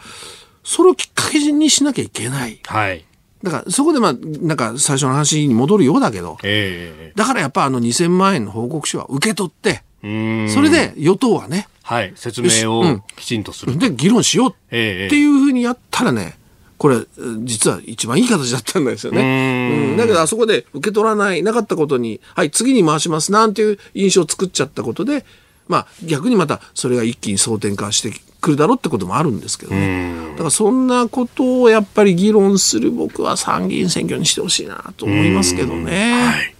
[0.64, 2.58] それをきっかけにしなきゃいけない。
[2.64, 3.04] はい。
[3.44, 16.36] だからそこでまあなんか最初の話に戻るようだけど、えー、だからやっぱあの2000万円の報告書は受け取ってそれで与党はね、はい、説明をきちんとする、うん、で議論しようっていうふうにやったらね
[16.80, 16.96] これ、
[17.44, 19.90] 実は一番いい形だったんですよね。
[19.90, 25.26] うん、だけど、あそこで受け取らない、なかったことに、はい、次に回します、なんていう印象を作っちゃったことで、
[25.68, 30.32] まあ、逆にまた、それが一気に争点化してくるだろうってこともあるんですけどね。
[30.32, 36.12] だから、そんなことをやっぱり議論する僕は参議院選挙にしてほしいなと思いますけどね。
[36.24, 36.54] はい。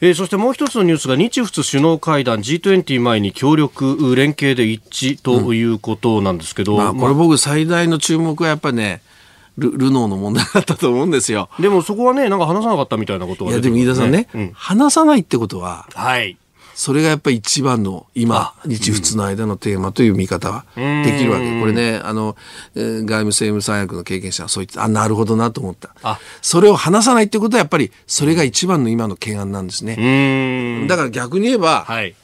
[0.00, 6.78] えー、そしてもう一つのニュースが日仏首脳会談 G20 前に協力連携で一致ということなんですけど、うん。
[6.78, 9.02] まあ、これ僕最大の注目はやっぱりね
[9.58, 11.48] ルルノーの問題だったと思うんですよ。
[11.60, 16.36] でもそこはね、なんか話さなかったみたいなことが、ね、いや、でも飯田さんね、うん、話さないってことは、はい。
[16.74, 21.60] それがやっぱり一番の今、日仏の間のテーマという見方はできるわけ。
[21.60, 22.34] これね、あの、
[22.74, 25.90] えー、外務政務三役の経験者はそう言って、あ、なるほどなと思った。
[26.40, 30.86] それを話さないってことはやっぱり、それが一番の今の懸案なんですね。
[30.88, 32.14] だから逆に言えば、はい、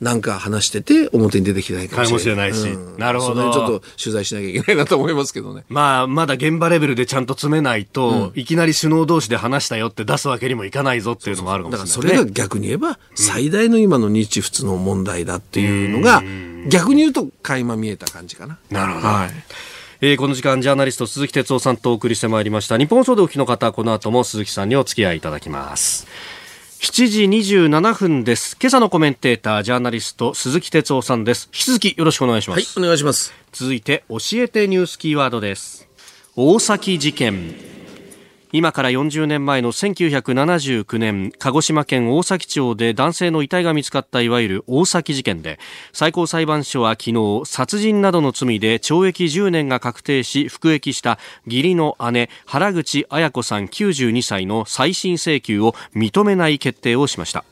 [0.00, 2.54] なんか話してて表に出てきてないかもしれない。
[2.54, 3.52] し、うん、なるほど。
[3.52, 5.64] ちょっと取材しなきゃいけないなと思いますけどね。
[5.68, 16.22] まあ、まだ現場レベルでちゃんと詰めないと、うん、いきなり首脳同士で話したよって出すわけにもいかないぞっていうのもあるかもしれない、ね、だからそれが逆に言えば、最大の今の日仏の問題だっていうのが、
[16.68, 18.58] 逆に言うと垣間見えた感じかな。
[18.70, 19.06] なるほど。
[19.06, 19.30] はい。
[20.02, 26.06] えー、この時間ジャーナリスト鈴木哲夫さんとお送りしてまいりました日本総でお聞きの方この後も鈴木さんにお付き合いいただきます
[26.80, 28.56] 7時27分です。
[28.58, 31.50] 今朝のコメンテーター、ジャーナリスト、鈴木哲夫さんです。
[31.52, 32.78] 引き続きよろしくお願いします。
[32.78, 33.34] はい、お願いします。
[33.52, 35.86] 続いて、教えてニュースキーワードです。
[36.36, 37.79] 大崎事件。
[38.52, 45.60] 今から40年前の1979年鹿児島県大崎町で男性の遺体が見つかったいわゆる大崎事件で
[45.92, 57.44] 最高裁判所は昨日殺人などの罪で懲役10年が確定し服役した義理の姉原口綾子さん92歳の再審請求を認めない決定をしました。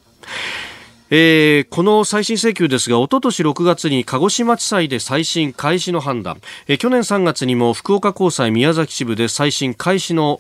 [1.11, 10.38] えー、この再審請求ですが、おととし6月に鹿児島地裁で再審開始の判断、えー、去年3月にも福岡高裁宮崎支部で再審開始の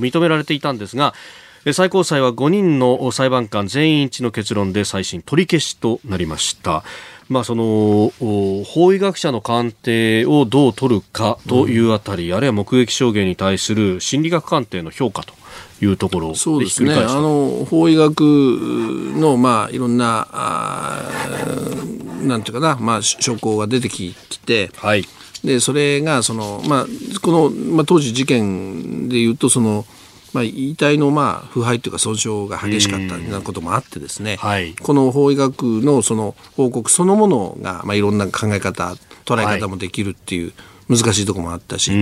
[0.00, 1.14] 認められていたんですが、
[1.72, 6.82] 最高裁は5人の裁判官全員一致の結論で再審取り消しとなりました。
[7.28, 8.10] まあ、その
[8.64, 15.34] 法医学者の鑑定をどう取るかというあたり、うん、あるいは目撃証言に対する心理学鑑定の評価と
[15.82, 16.94] いうところそうですね。
[16.94, 21.02] あの法医学の、まあ、いろんなあ
[22.22, 24.14] なんていうかな、まあ、証拠が出てき
[24.44, 25.04] て、はい、
[25.44, 26.86] でそれがその、まあ、
[27.20, 29.84] この、まあ、当時事件でいうとその
[30.32, 40.52] まあ、遺体のまあ腐敗というか損傷が激しかったようなこともあってですね、はい、この法医学のその報告そのものが、まあ、いろんな考え方捉え方もできるっていう
[40.88, 41.92] 難しいところもあったし、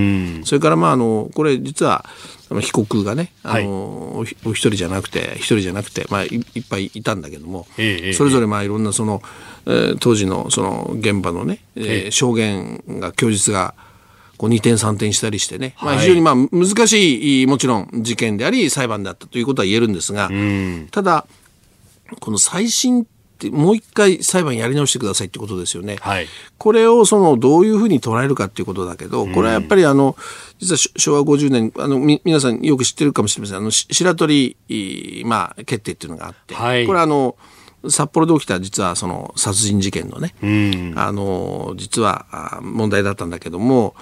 [0.45, 2.05] それからまああのこれ実は
[2.49, 9.23] 被告がねあの、はい、お一人じゃなくて一人じゃなくて、まあ、いっぱいいたんだけども、ええ、それぞれまあいろんなその、
[9.67, 13.75] えー、当時のその現場のね、えー、証言が供述が
[14.37, 20.31] こう2点3点したりしてね、まあ、非常にまあ難しいもちろん事件であり裁判であったということは言えるんですが、
[20.91, 21.27] ただ
[22.21, 25.97] この再審ってもう一回裁判やり直してくださいってことですよね。
[26.01, 26.27] はい、
[26.59, 30.17] これをそのどういうふうに捉えるかっていうことだけど、これはやっぱりあの、
[30.59, 33.57] 実は昭和50年、あの、み、皆さんよく知ってるかもしれません。
[33.59, 34.57] あの、白鳥、
[35.27, 37.37] まあ、決定っていうのがあって、はい、これはあの、
[37.89, 40.35] 札幌で起きた実はその殺人事件のね、
[40.97, 43.95] あの、実は問題だったんだけども、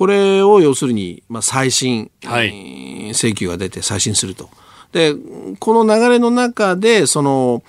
[0.00, 4.48] これを要するに、まあ、再審、はい、請求が出て再審すると。
[4.92, 5.14] で、
[5.58, 7.62] この流れの中で、その、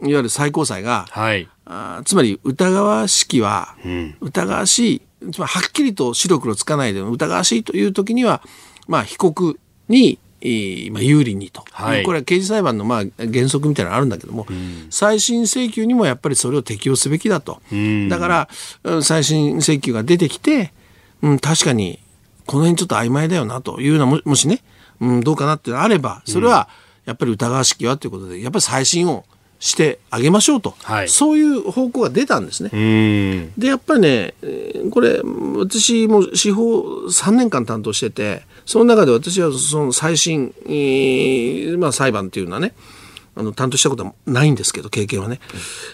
[0.00, 8.40] いわゆる最高裁が、はい、あつまり疑わしきは、うん、疑わしい、つまりはっきりと白黒つかないで疑わしいという時には、
[8.86, 9.58] まあ、被告
[9.88, 18.28] に、えー、まあ、有利にと、はい、これは刑事裁判のまあ原則みたいなのあるんだけども、うん、再審請求にもやっぱりそれを適用すべきだと、うん、だか
[18.84, 20.72] ら再審請求が出てきて、
[21.24, 21.98] うん、確かに
[22.46, 24.60] この辺ちょっと曖昧だよなというのはもしね、
[25.00, 26.68] うん、どうかなってあればそれは
[27.06, 29.24] やっぱり疑わしきはということでやっぱり再審を
[29.58, 33.50] してあげましょうと、はい、そういう方向が出たんですね。
[33.56, 34.34] でやっぱりね
[34.90, 35.22] これ
[35.56, 42.74] 私も司法3年間担当しててその中で私はその再審、えー、まあ、裁判っていうのはね
[43.34, 45.40] あの担当したことはないんですけど経験はね。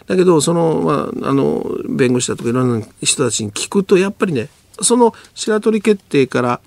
[0.09, 4.49] だけどその,、まあ、あの弁護士だとかいろんな人たちに聞くとやっぱりね
[4.83, 6.61] その白鳥決定から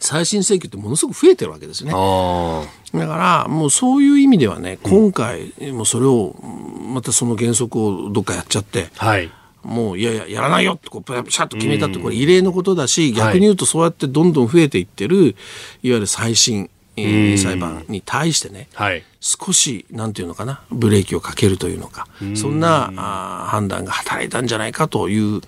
[0.00, 1.90] 再審請求ってものすごく増えてるわけですね。
[1.90, 9.30] だからもうそういう意味ではね今回もそれをまたその原則をどっかやっちゃって、はい、
[9.62, 15.34] もういやいややらないよってこうシャッと決めたってこれ異例のことだし、逆に言うとそうやってどんどん増えていってるいわ
[15.82, 25.40] ゆる再審裁判に対してね、はい、少しなんていうのかなブレーキをかけるというのかそんなあ判断が働いたんじゃないかという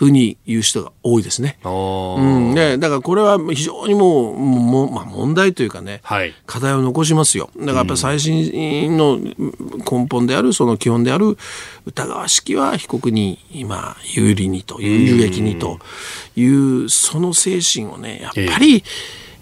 [0.00, 1.58] ふうに言う人が多いですね。
[1.62, 2.54] うん。
[2.54, 7.50] ね、だからこれは非常にもうも、まあ、問題というかね、はい、課題を残しますよ。
[7.58, 11.36] だからやっぱり最新の根本であるその基本である
[11.84, 15.78] 疑わしきは被告に今有利にという有益にと
[16.34, 18.82] いうその精神をねやっぱり、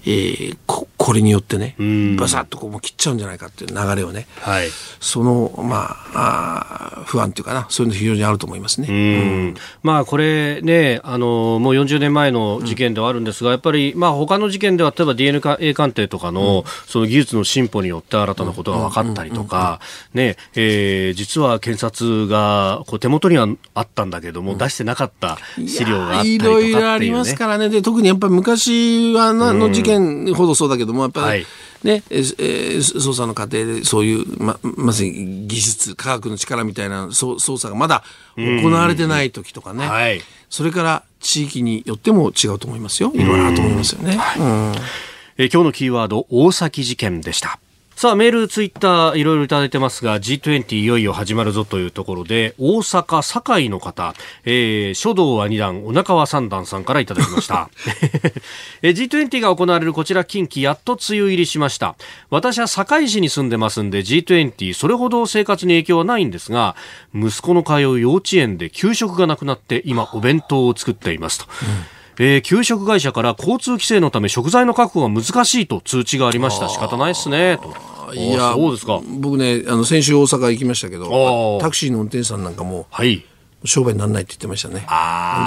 [0.06, 1.74] えー、ここれによってね、
[2.18, 4.68] バサッとこう切っちゃうんじゃないかっていう流れをね、はい、
[5.00, 8.88] その、まあ、あ不安っていうかな、そういうの非常にあると思いますね。
[8.90, 9.54] うん。
[9.82, 19.80] まあ、これね、あの、もう40年前の事件ではあるんですが、うん、やっぱり、まあ、他の事件では、例えば DNA 鑑定とかの、うん、その技術の進歩によって新たなことが分かったりとか、
[20.12, 27.70] ね、えー、実は検察が、こう、手元にはあったんだけども、出してなかった資料があったりとか、ね、いろいろありますからね。
[27.70, 31.46] で、特にやっぱり昔はな、の事件ほどそうだけども、やっぱり、はい
[31.84, 38.02] ね、えー、捜査の過程でそういう、ま、まさに技術、科学の力みたいな捜査がまだ
[38.36, 40.20] 行われてない時とかね、はい、
[40.50, 43.12] それから地域によっても違うと思いますよ。
[43.14, 44.16] いろいろあると思いますよね。
[44.16, 47.60] はい、えー、今日のキーワード、大崎事件でした。
[47.98, 57.68] さあ、メール、ツイッター、いろいろいただいてますが、G20 いよいよ始まるぞというところで、大阪、堺の方、えー、書道は2段、お腹は3段さんからいただきました。
[58.82, 61.96] G20 が行われるこちら近畿、やっと梅雨入りしました。
[62.30, 66.76] 私は堺市に住んでますんで、G20、それほど生活に影響はないんですが、
[67.12, 71.46] 息子の通う幼稚園で給食がなくなって、今、お弁当を作っていますと。
[71.46, 76.68] うんえー、給食会社から交通規制のため食材の確保が難しいと通知がありました。
[76.68, 77.58] 仕方ないですね。
[77.58, 78.14] と。
[78.14, 79.00] いやそうですか。
[79.20, 83.24] 僕ねあの先週大阪行きましたけどタクシーの運転手さんなんかも、はい、
[83.64, 84.86] 商売にならないって言ってましたね。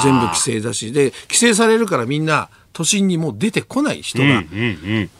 [0.03, 0.91] 全部規制だし。
[0.91, 4.43] で規制されるからみんな都心にもう出てこない人が、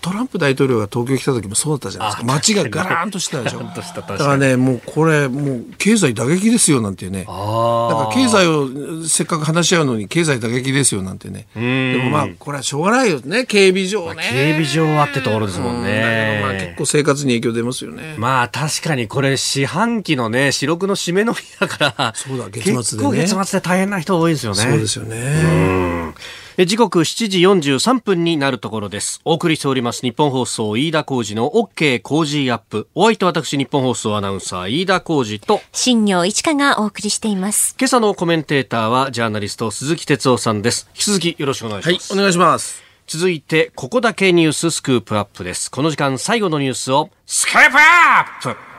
[0.01, 2.23] トランプ大統領が東京来た時もそうだったじゃないですか。
[2.23, 3.61] 街がガラーンとしたでしょ。
[3.61, 11.47] だからねもうこれもう経済打撃ですよなんていうねだから経済をせっかく話し合うのに経済打撃ですよなんてね。
[11.55, 13.45] でもまあこれはしょうがないよね。
[13.45, 18.15] 警備上ね、まあ、警備上はってところですもんね、まあ結構生活に影響出ますよね。
[18.17, 22.77] まあ確かにこれ四半期のね四六の締めの日だからそうだ月末でね。
[22.77, 24.57] 結構月末で大変な人多いですよね。
[24.57, 26.13] そうですよね
[26.57, 29.21] 時刻7時43分になるところです。
[29.23, 32.89] お送りしております日本放送飯田浩二の OK 工事アップ。
[32.93, 37.75] お相手は私日本放送アナウンサー飯田浩二と新業一華がお送りしています。
[37.79, 40.89] 今朝のコメンテーターはジャーナリスト鈴木哲夫さんです。
[40.89, 42.13] 引き続きよろしくお願いします。
[42.13, 42.83] はい、お願いします。
[43.07, 45.71] 続いて、ここだけニューススクープアップです。
[45.71, 48.70] この時間最後のニュースをスクープアップ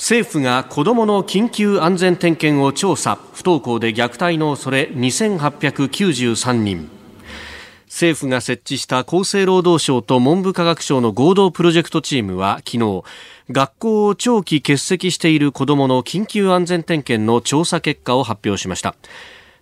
[0.00, 3.18] 政府が子どもの緊急安全点検を調査。
[3.34, 4.88] 不登校で虐待の恐れ。
[4.94, 6.88] 2893人。
[7.84, 13.02] 政府が設置した厚生労働省と文部科学省の合同プロジェクトチームは昨日
[13.50, 18.94] 学校を長期欠席している子どもの緊急安全点検の調査結果を発表しました。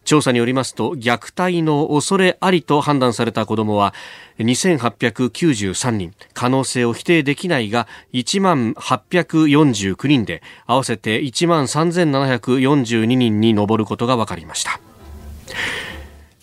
[0.09, 3.93] 調査によりますと虐待の恐れありと判断された子どもは
[4.39, 14.81] 2893人可能性を否定できないが1万849人で合わせて1万3742人に上ることが分かりました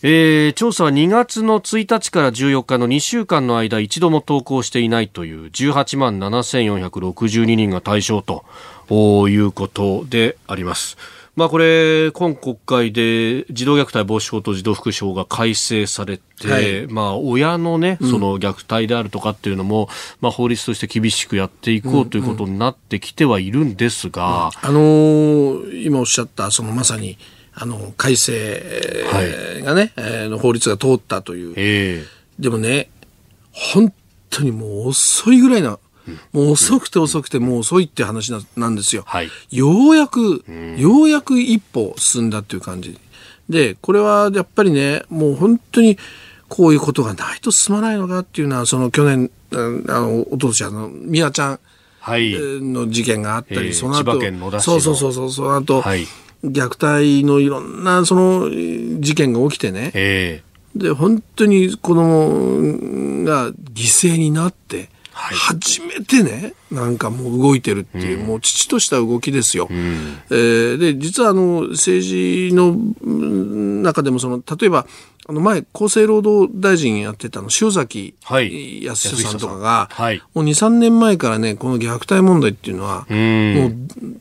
[0.03, 8.45] えー、調査は2月の1日から14日の2週間の間一度も投稿していないという18万7462人が対象と
[9.27, 10.97] いうことであります。
[11.35, 19.89] まあ、これ、今国会で児童虐待防止法と児童福祉法が改正されて、はい、まあ、親のね、その虐待であるとかっていうのも、うん、
[20.21, 24.51] まあ、法律として厳しくやっていこうということになってきてはいるんですが。
[24.63, 27.17] うんうん、あのー、今おっしゃった、そのまさに、
[27.53, 28.61] あの、改正
[29.63, 31.53] がね、はい、えー、の法律が通ったという。
[31.57, 32.89] えー、でもね、
[33.51, 33.93] 本
[34.29, 35.79] 当にもう遅いぐらいな
[36.33, 39.03] もう遅くて遅くてもう遅いって話ななんですよ。
[39.05, 40.43] はい、ようやく、
[40.77, 42.97] ようやく一歩進んだっていう感じ。
[43.49, 45.97] で、これはやっぱりね、もう本当に
[46.47, 51.59] こういうことがないと進まないのかっていうのは、その去年、あの、おととしあの、みやちゃん
[52.73, 56.07] の事件があったり、はい、その後、そうそうそうそう、その後、はい、
[56.43, 58.49] 虐待のいろんなその
[58.99, 59.91] 事件が起きてね、
[60.75, 69.67] で、本当に子供が犠牲になって、初めてね、なんかもう動いてるっていう、うん、もう父とした動きですよ。
[69.71, 72.75] うん、えー、で、実はあの、政治の
[73.81, 74.85] 中でもその、例えば、
[75.27, 83.71] あの前、厚生労働大臣やってたの、塩崎康久さんとかが、はい、もう2、3年前からね、この虐待問題っていうのは、うん、もう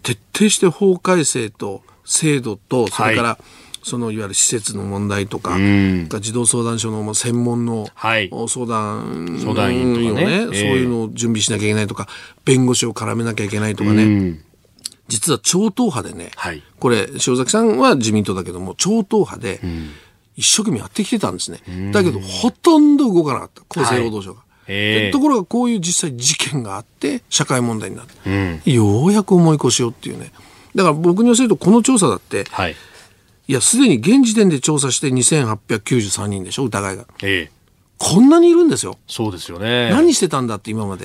[0.02, 12.08] 徹底して法改正と制度と、それから、はいそのいわゆる施設の問題とか、うん、児童相談所の専門の相談、相談員とかね、そういうのを準備しなきゃいけないとか、
[12.46, 14.04] 弁護士を絡めなきゃいけないとかね。
[14.04, 14.40] うん。
[15.08, 19.60] 実は超党派でね、はい、これ、塩崎さんは自民党だけども、超党派で、
[20.34, 21.60] 一生懸命やってきてたんですね。
[21.68, 24.38] うん、だけど、ほとんど動かなかった、厚生労働省が。
[24.38, 24.44] はい。
[24.66, 30.32] えー、ところがこういう実際事件があって社会問題になって、うん、ようやく重い腰をっていうね。
[30.74, 32.74] だから僕に言わせるとこの調査だって、はい、
[33.46, 37.06] いや、すでに現時点で調査して2893人でしょ、疑いが。
[37.22, 37.50] ええ、
[37.98, 38.98] こんなにいるんですよ。
[39.06, 39.90] そうですよね。
[39.90, 41.04] 何してたんだって今まで。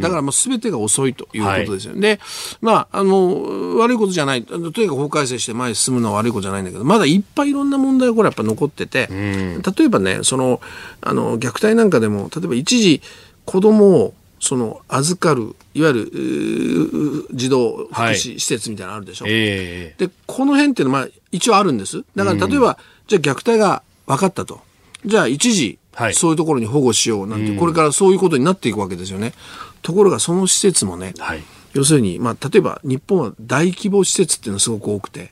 [0.00, 1.92] だからもう全てが遅いということですよ。
[1.92, 2.18] はい、で、
[2.60, 4.42] まあ、あの、悪いことじゃない。
[4.44, 10.60] とにかく法改正して前に進むのは悪いことじゃないんだけど、まだいっぱいいろんな問題がこれやっぱ残ってて、例えばね、その、
[11.00, 13.02] あの、虐待なんかでも、例えば一時
[13.44, 14.14] 子供を
[14.44, 22.04] その預かるいわゆる児童福祉施設みたいなのあるでしょ、はいえー、でこの辺っていうのは一応あるんです。
[22.14, 22.76] だから例えば、うん、
[23.08, 24.60] じゃあ虐待が分かったと。
[25.04, 29.32] じゃあ一時はい、そういうところに保護しようなんて、これからそういうことになっていくわけですよね。
[29.80, 35.30] ところがその施設もね、はい、要するに、まあ、例えば日本は大規模施設っていうのがすごく多くて、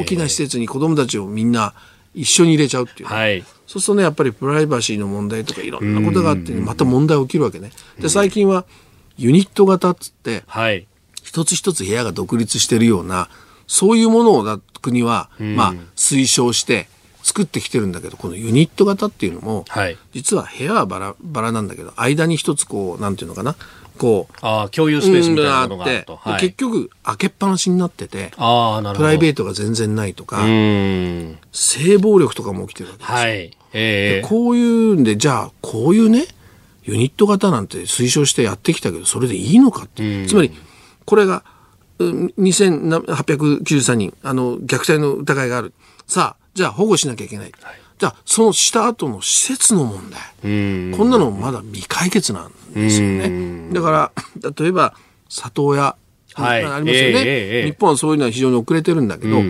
[0.00, 1.74] 大きな施設に子どもたちをみんな
[2.14, 7.70] 一緒に入れちゃうっていう、ね、はい、そうするとねやっぱりプライバシーの問題とかいろんなことがあってまた問題起きるわけね。
[8.00, 8.64] で最近は
[9.18, 10.86] ユニット型っつって、はい、
[11.22, 13.28] 一つ一つ部屋が独立してるような
[13.70, 16.88] そういうものを国は、まあ、推奨して
[17.22, 23.54] 作ってきてるんだけどこのユニット型っていうのも、はい、実は部屋はバラバラなんだけど間に一つこうなんていうのかな
[23.96, 29.04] こうあ共有スペースみたいなのがあって、はい、結局開けっぱなしになっててあなるほど。
[29.04, 30.38] プライベートが全然ないとか
[31.52, 33.56] 性暴力とかも起きてるわけですよ、はい。
[33.72, 36.24] えー、こういうんでじゃあこういうね
[36.82, 40.26] ユニット型なんて推奨してやってきたけどそれでいいのかって。
[40.26, 40.50] つまり
[41.04, 41.44] これが
[42.04, 45.72] 2893人あの虐待の疑いがある。
[46.06, 47.52] さあじゃあ保護しなきゃいけない。
[47.60, 50.20] はい、じゃあそのした後の施設の問題。
[50.96, 53.72] こんなのまだ未解決なんですよね。
[53.72, 54.12] だから、
[54.56, 54.94] 例えば
[55.28, 55.96] 里親、
[56.34, 57.14] はい、ありますよね、えー
[57.62, 59.42] えー、日本はそういうのは非常に遅れてるんだけど、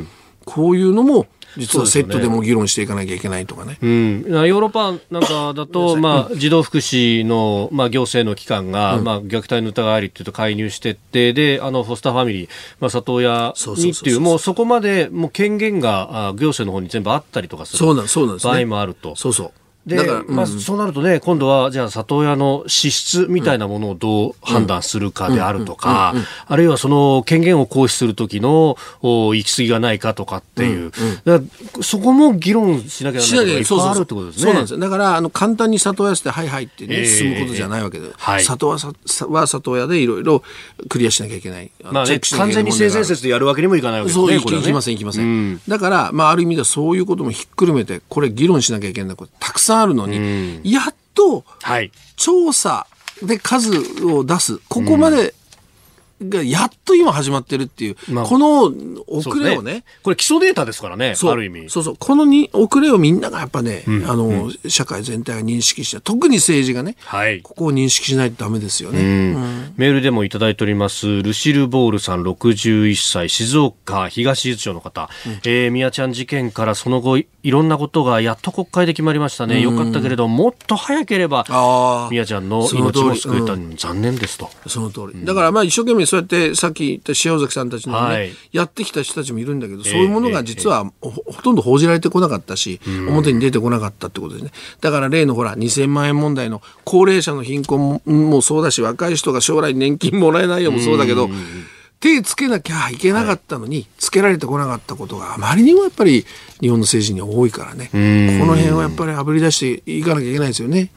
[0.44, 1.26] こういうのも
[1.57, 3.78] 実はセットでも議論していかなきゃいけないとかね。
[3.82, 12.48] うん、ヨーロッパなんかだと、まあ、児童福祉の、まあ、行政の機関が、うん、まあ、虐待の疑いありっていうと介入してって、で、あの、フォスターファミリー、
[12.80, 19.16] まあ、里親にっていう、もうそこまで、もう権限が、あ行政の方に全部あったりとかする場合もあると。
[19.16, 19.53] そうそう。
[19.87, 19.97] で、
[20.28, 26.14] まあ、そうなるとね、今度は、じゃあ、里親の資質みたいなものをどう判断するかであるとか、
[26.47, 30.93] あるいはその権限を行使する時のお行き過ぎがないかとかっていう、
[31.81, 34.43] そこも議論しなきゃならないことがあるってことですね。
[34.43, 38.11] そうなんですだから、あの、簡単に里親して、はいはいってね、進むことじゃないわけで、
[38.43, 38.78] 里親
[39.28, 40.43] は里親でいろいろ
[40.91, 41.70] クリアしなきゃいけない。
[41.91, 44.39] まあね、完全に性善説でやるわけにもいかないわけですね。
[44.41, 45.61] そう、いきません、いきません。
[45.66, 49.16] だから、まあ、ある意味ではそういうこともひっくるめて、これ議論しなきゃいけない。
[49.16, 51.45] ことたくさんあるのに、やっと
[52.16, 52.87] 調査
[53.23, 53.71] で数
[54.05, 55.35] を出す、ここまで
[56.23, 58.73] がやっと今始まってるっていう、まあ、この
[59.07, 61.71] 遅れをね、ね、これ基礎データですからね、ある意味。
[61.71, 69.01] そうそう、このに遅れをみんながやっぱね、うん、あの、うん、社会全体が認識して、特に政治がね、はい、ここを認識しないとダメですよね。
[69.01, 79.61] うん、メールでもいただいております、ルシル・ボールさん61歳、静岡東伊豆町の方、うん、えー、宮ちゃん事件からその後、いろんなことがやっと国会で決まりましたね。
[79.61, 84.51] よかったけれど、もっと早ければ、宮ちゃんの命も救えた、残念ですと。
[84.66, 85.25] その通り。
[85.25, 94.51] だからまあ一生懸命そうやってさっき言った塩崎さんたちのね、はい、やってきた人たちもいるんだけど、そういうものが実はほとんど報じられてこなかったし、表に出てこなかったってことですね。
[94.81, 101.31] だから例のほら、2000万円問題の高齢者の貧困もそうだし、若い人が将来年金もらえないよもそうだけど、
[102.01, 106.24] 手つけなきゃいけなかったのに、つけられてこなかったことがあまりにもやっぱり
[106.61, 107.98] 日本の政治に多いからね、こ
[108.46, 110.90] の辺はやっぱりあぶり出していかなきゃいけないですよね。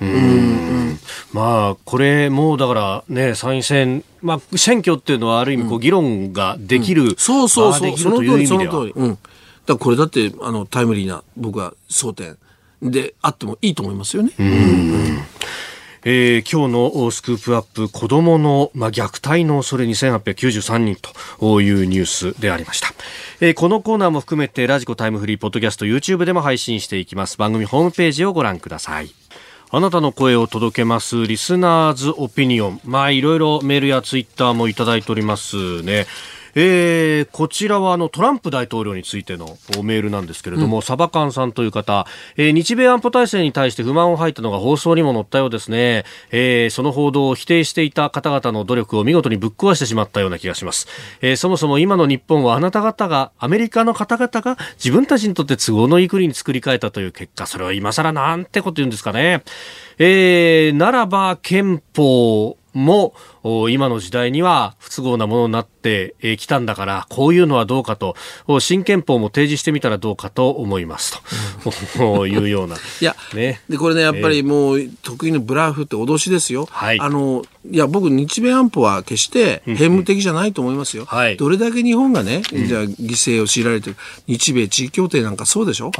[1.33, 8.93] まあ、これもだからね、参院選、まあ、選挙っていうのはある意味こう議論ができる、うん、そうそうそう、その通り、その通り。
[8.95, 9.17] うん。
[9.65, 12.37] だこれだってあのタイムリーな僕は争点
[12.81, 14.31] であってもいいと思いますよね。
[14.37, 15.19] うん
[16.05, 20.97] えー、今日のスクープアップ子供の、まあ、虐待の恐れ2893人
[21.39, 22.89] というニュースでありました、
[23.39, 27.37] えー、このコーナーも含めてラジコタイムフリーポッドキャスト YouTube でも配信していきます。
[27.37, 29.13] 番組ホームページをご覧ください。
[29.71, 32.81] あなたの声を届けますリスナーズオピニオン。
[32.85, 36.05] まあいろいろメールやツイッターもいただいておりますね。
[36.55, 42.05] えー、こちらはあのトランプ大統領についてのメールなんですけれども、うん、サバカンさんという方、
[42.37, 50.87] えー、日米安保体制に対して不満を吐いたのが放送にも載ったようですね、えー、その報道を否定していた方々の努力を見事にぶっ壊してしまったような気がします、
[51.21, 59.43] えー、そもそも今の日本はあなた方がアメリカの方々が自分たちにとって都合のいい国に作り変えたという結果それは今更なんてこと言うんですかね、
[59.97, 63.13] えー、ならば憲法も
[63.69, 68.15] 今の時代には不都合なものになってきたんだからこういうのはどうかと。
[68.59, 71.21] 新憲法も提示してみたらどうかと思います
[71.63, 71.73] と、
[72.21, 72.75] うん、いうような。
[72.75, 76.67] いや、ね、でこれねやっぱりもう得意のブラフって脅しですよ。
[76.71, 81.05] はい、あのいや僕日米安保は決して偏無的じゃないと思いますよ。
[81.05, 83.95] はい、どれだけ日本がねじゃあ犠牲を強いられてる
[84.27, 85.91] 日米地位協定なんかそうでしょ？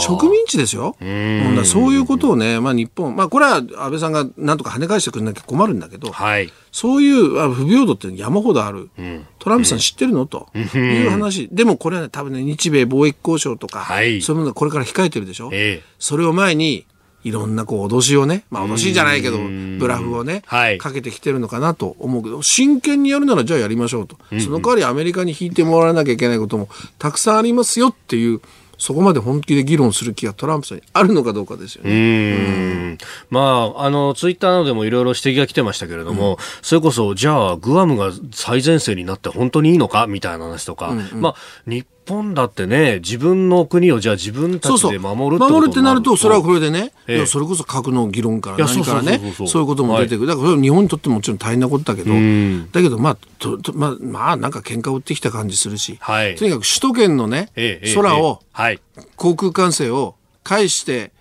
[0.00, 0.96] 植民地ですよ。
[1.00, 1.64] うん。
[1.64, 10.48] そういうことをね、まあ、日本、まあ、これは安倍さんがなんとか跳ね返してくれなきゃ困るんだけど、はい、そういう不平等って山ほどある、うん、トランプさん知ってるの、と。
[10.54, 16.86] いう話、でもこれはね、多分ね、日米貿易交渉とか、はい、そういうものがこれから控えてるでしょ、えー、それを前に、
[17.24, 19.38] いろんなこう脅しをね、まあ脅しじゃないけど、
[19.78, 24.16] ブラフをね、はい、かけてきてるのかなと思うけど、真剣にやるならじゃあやりましょうと。
[24.40, 26.68] その代わりアメリカに引いてもらわなきゃいけないことも
[26.98, 28.40] たくさんありますよっていう、
[28.82, 31.90] そこまで本気で議論する気がトランプさんにあるのかどうかですよね。
[31.92, 32.98] うん。
[33.30, 50.26] まあ、あの、ツイッターなどでもいろいろ指摘が来てましたけれども、うん、それこそ、じゃあ、グアムが最前線になって本当にいいのかみたいな話とか、うんうん、まあ、日本だってね、自分の国をじゃあ自分たちで守るって守るってなると、それはこれでね、ええ、それこそ核の議論から何からね、そういうことも出てくる。
[50.26, 52.12] だから日本にとってももちろん大変なことだけど、
[52.72, 58.80] だけど、まあ、ととまあ、まあ、なんか喧嘩を売ってきた感じするし、はい、とにかく首都圏のね、え、空を、はい、
[59.16, 61.12] 航空管制を返して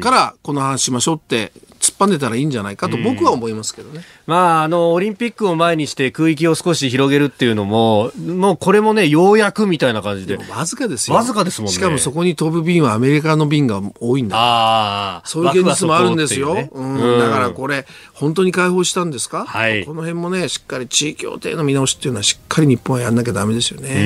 [0.00, 4.02] からこの話しましょうって突っ張んでたらいいんじゃないかと僕は思いますけどね。
[4.26, 10.36] まあ、あの、オリンピックを前にして空域を少し広げるっていうのも、もうこれもね、ようやくみたいな感じで。
[10.36, 11.16] でわずかですよ。
[11.16, 11.72] わずかですもんね。
[11.72, 15.22] しかもそこに飛ぶ便はアメリカの便が多いんだああ。
[15.24, 16.54] そういう現実もあるんですよ。
[16.54, 19.44] ね、うん、だからこれ、本当に解放したんですか？
[19.46, 19.84] はい。
[19.84, 23.88] この辺もね、しっかり地位協定の見直しっていうのはしっかり日本はやんなきゃダメですよね。
[23.88, 23.98] う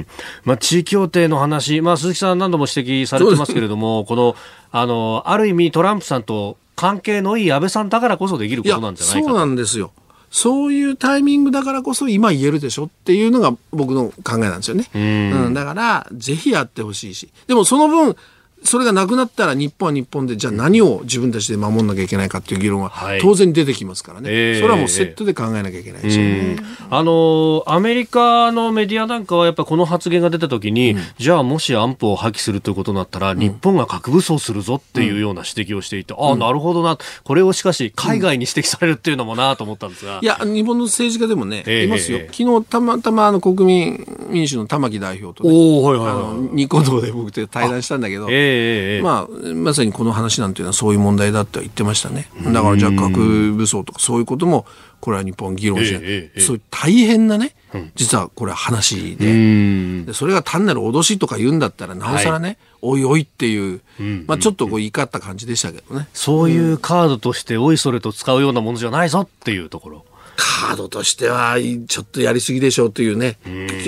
[0.00, 0.06] ん。
[0.44, 4.36] まあ、地位協定の話、まあ、鈴木さん何度も指摘されてますけれども、この、
[4.72, 9.92] あの、ある意味トランプさんと関係のいい安倍さんだからこそできることなんじゃないかそうなんですよ。
[10.30, 14.86] そういうタイミングだからこそ今言えるでしょっていうのが僕の考えなんですよね。
[14.94, 17.30] うん、だから、ぜひやってほしいし。
[17.46, 18.16] でもその分、
[18.62, 26.56] それがなくなったら日本は日本でじゃあ何を自分たちで守んなきゃいけないかっていう議論は当然出てきますからね、はいそれはもうセットで考えなきゃいけないですよね、
[26.90, 36.98] あのアメリカのメディアなんかはやっぱこの発言が出た時に、うん、じゃあもし安保を破棄するということになったら、うん、日本が核武装するぞっていうような指摘をしていて、うん、ああなるほどな。
[37.24, 42.20] これをしかし海外に指摘されるっていうのもなと思ったんですが、いや日本の政治家でもね、いますよ。
[42.30, 48.55] 昨日たまたまあの国民民主の玉木代表と、ね、おはいはいはい、ニコ動で僕と対談したんだけど、えー、
[49.02, 52.28] まあまさにこの話なんていうのはそういう問題だって言ってましたね。
[52.52, 54.66] だからじゃあ核武装とかそういうことも
[55.00, 57.54] これは日本議論して、ええ、そういう大変なね、
[57.94, 60.04] 実はこれは話で。
[60.04, 63.80] で、それが単なる脅しとか言うんだったらなおさらね、はい、おいおいっていう、
[64.26, 66.08] まあちょっとこう言い交った感じでしたけどね。
[66.12, 70.04] そういうカードとしておいそれと使うようなものじゃないぞっていうところ。
[70.36, 71.56] カードとしては
[71.88, 73.38] ちょっとやりすぎでしょうというね、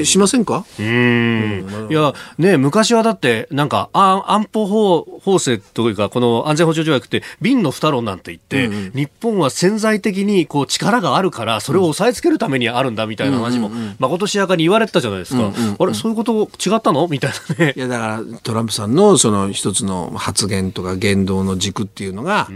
[0.01, 0.65] うしませんか？
[0.79, 17.07] うん、いや、ね、昔はだって、なんか安保法法制というか、この安全保障条約って、瓶の二論なんて言って、うんうん、日本は潜在的にこう力があるから、それを抑えつけるためにあるんだみたいな話も、まことしやかに言われてたじゃないですか、うんうんうん、あれ、そういうこと違ったの？
[17.09, 17.75] みたいなね。
[17.77, 22.49] いや、だからトランプさんのその一つの発言とか言動の軸っていうのが、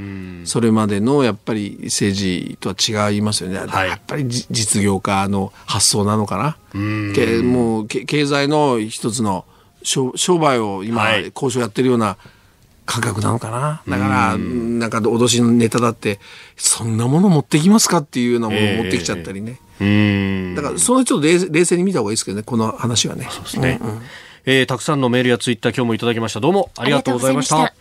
[0.45, 3.59] それまでのやっぱり政治とは違いますよね。
[3.59, 6.57] はい、やっぱり実業家の発想なのかな？
[6.75, 9.45] うもう経済の一つの
[9.83, 12.17] 商売を今、交渉やってるような
[12.87, 13.83] 感覚なのかな？
[13.89, 16.19] だから、なんか脅しのネタだって、
[16.57, 19.59] そんなもの持ってきますかっていうようなものを持ってきちゃったりね。
[19.81, 23.27] えー、だから、そのちょっと冷静に見た方がいいですけどね、この話はね。
[23.31, 23.79] そうですね。
[23.83, 24.03] うんうん、
[24.47, 26.41] えー、たくさんのメールやツイッター今日もいただきました。
[26.41, 27.75] どうもありがとうございました。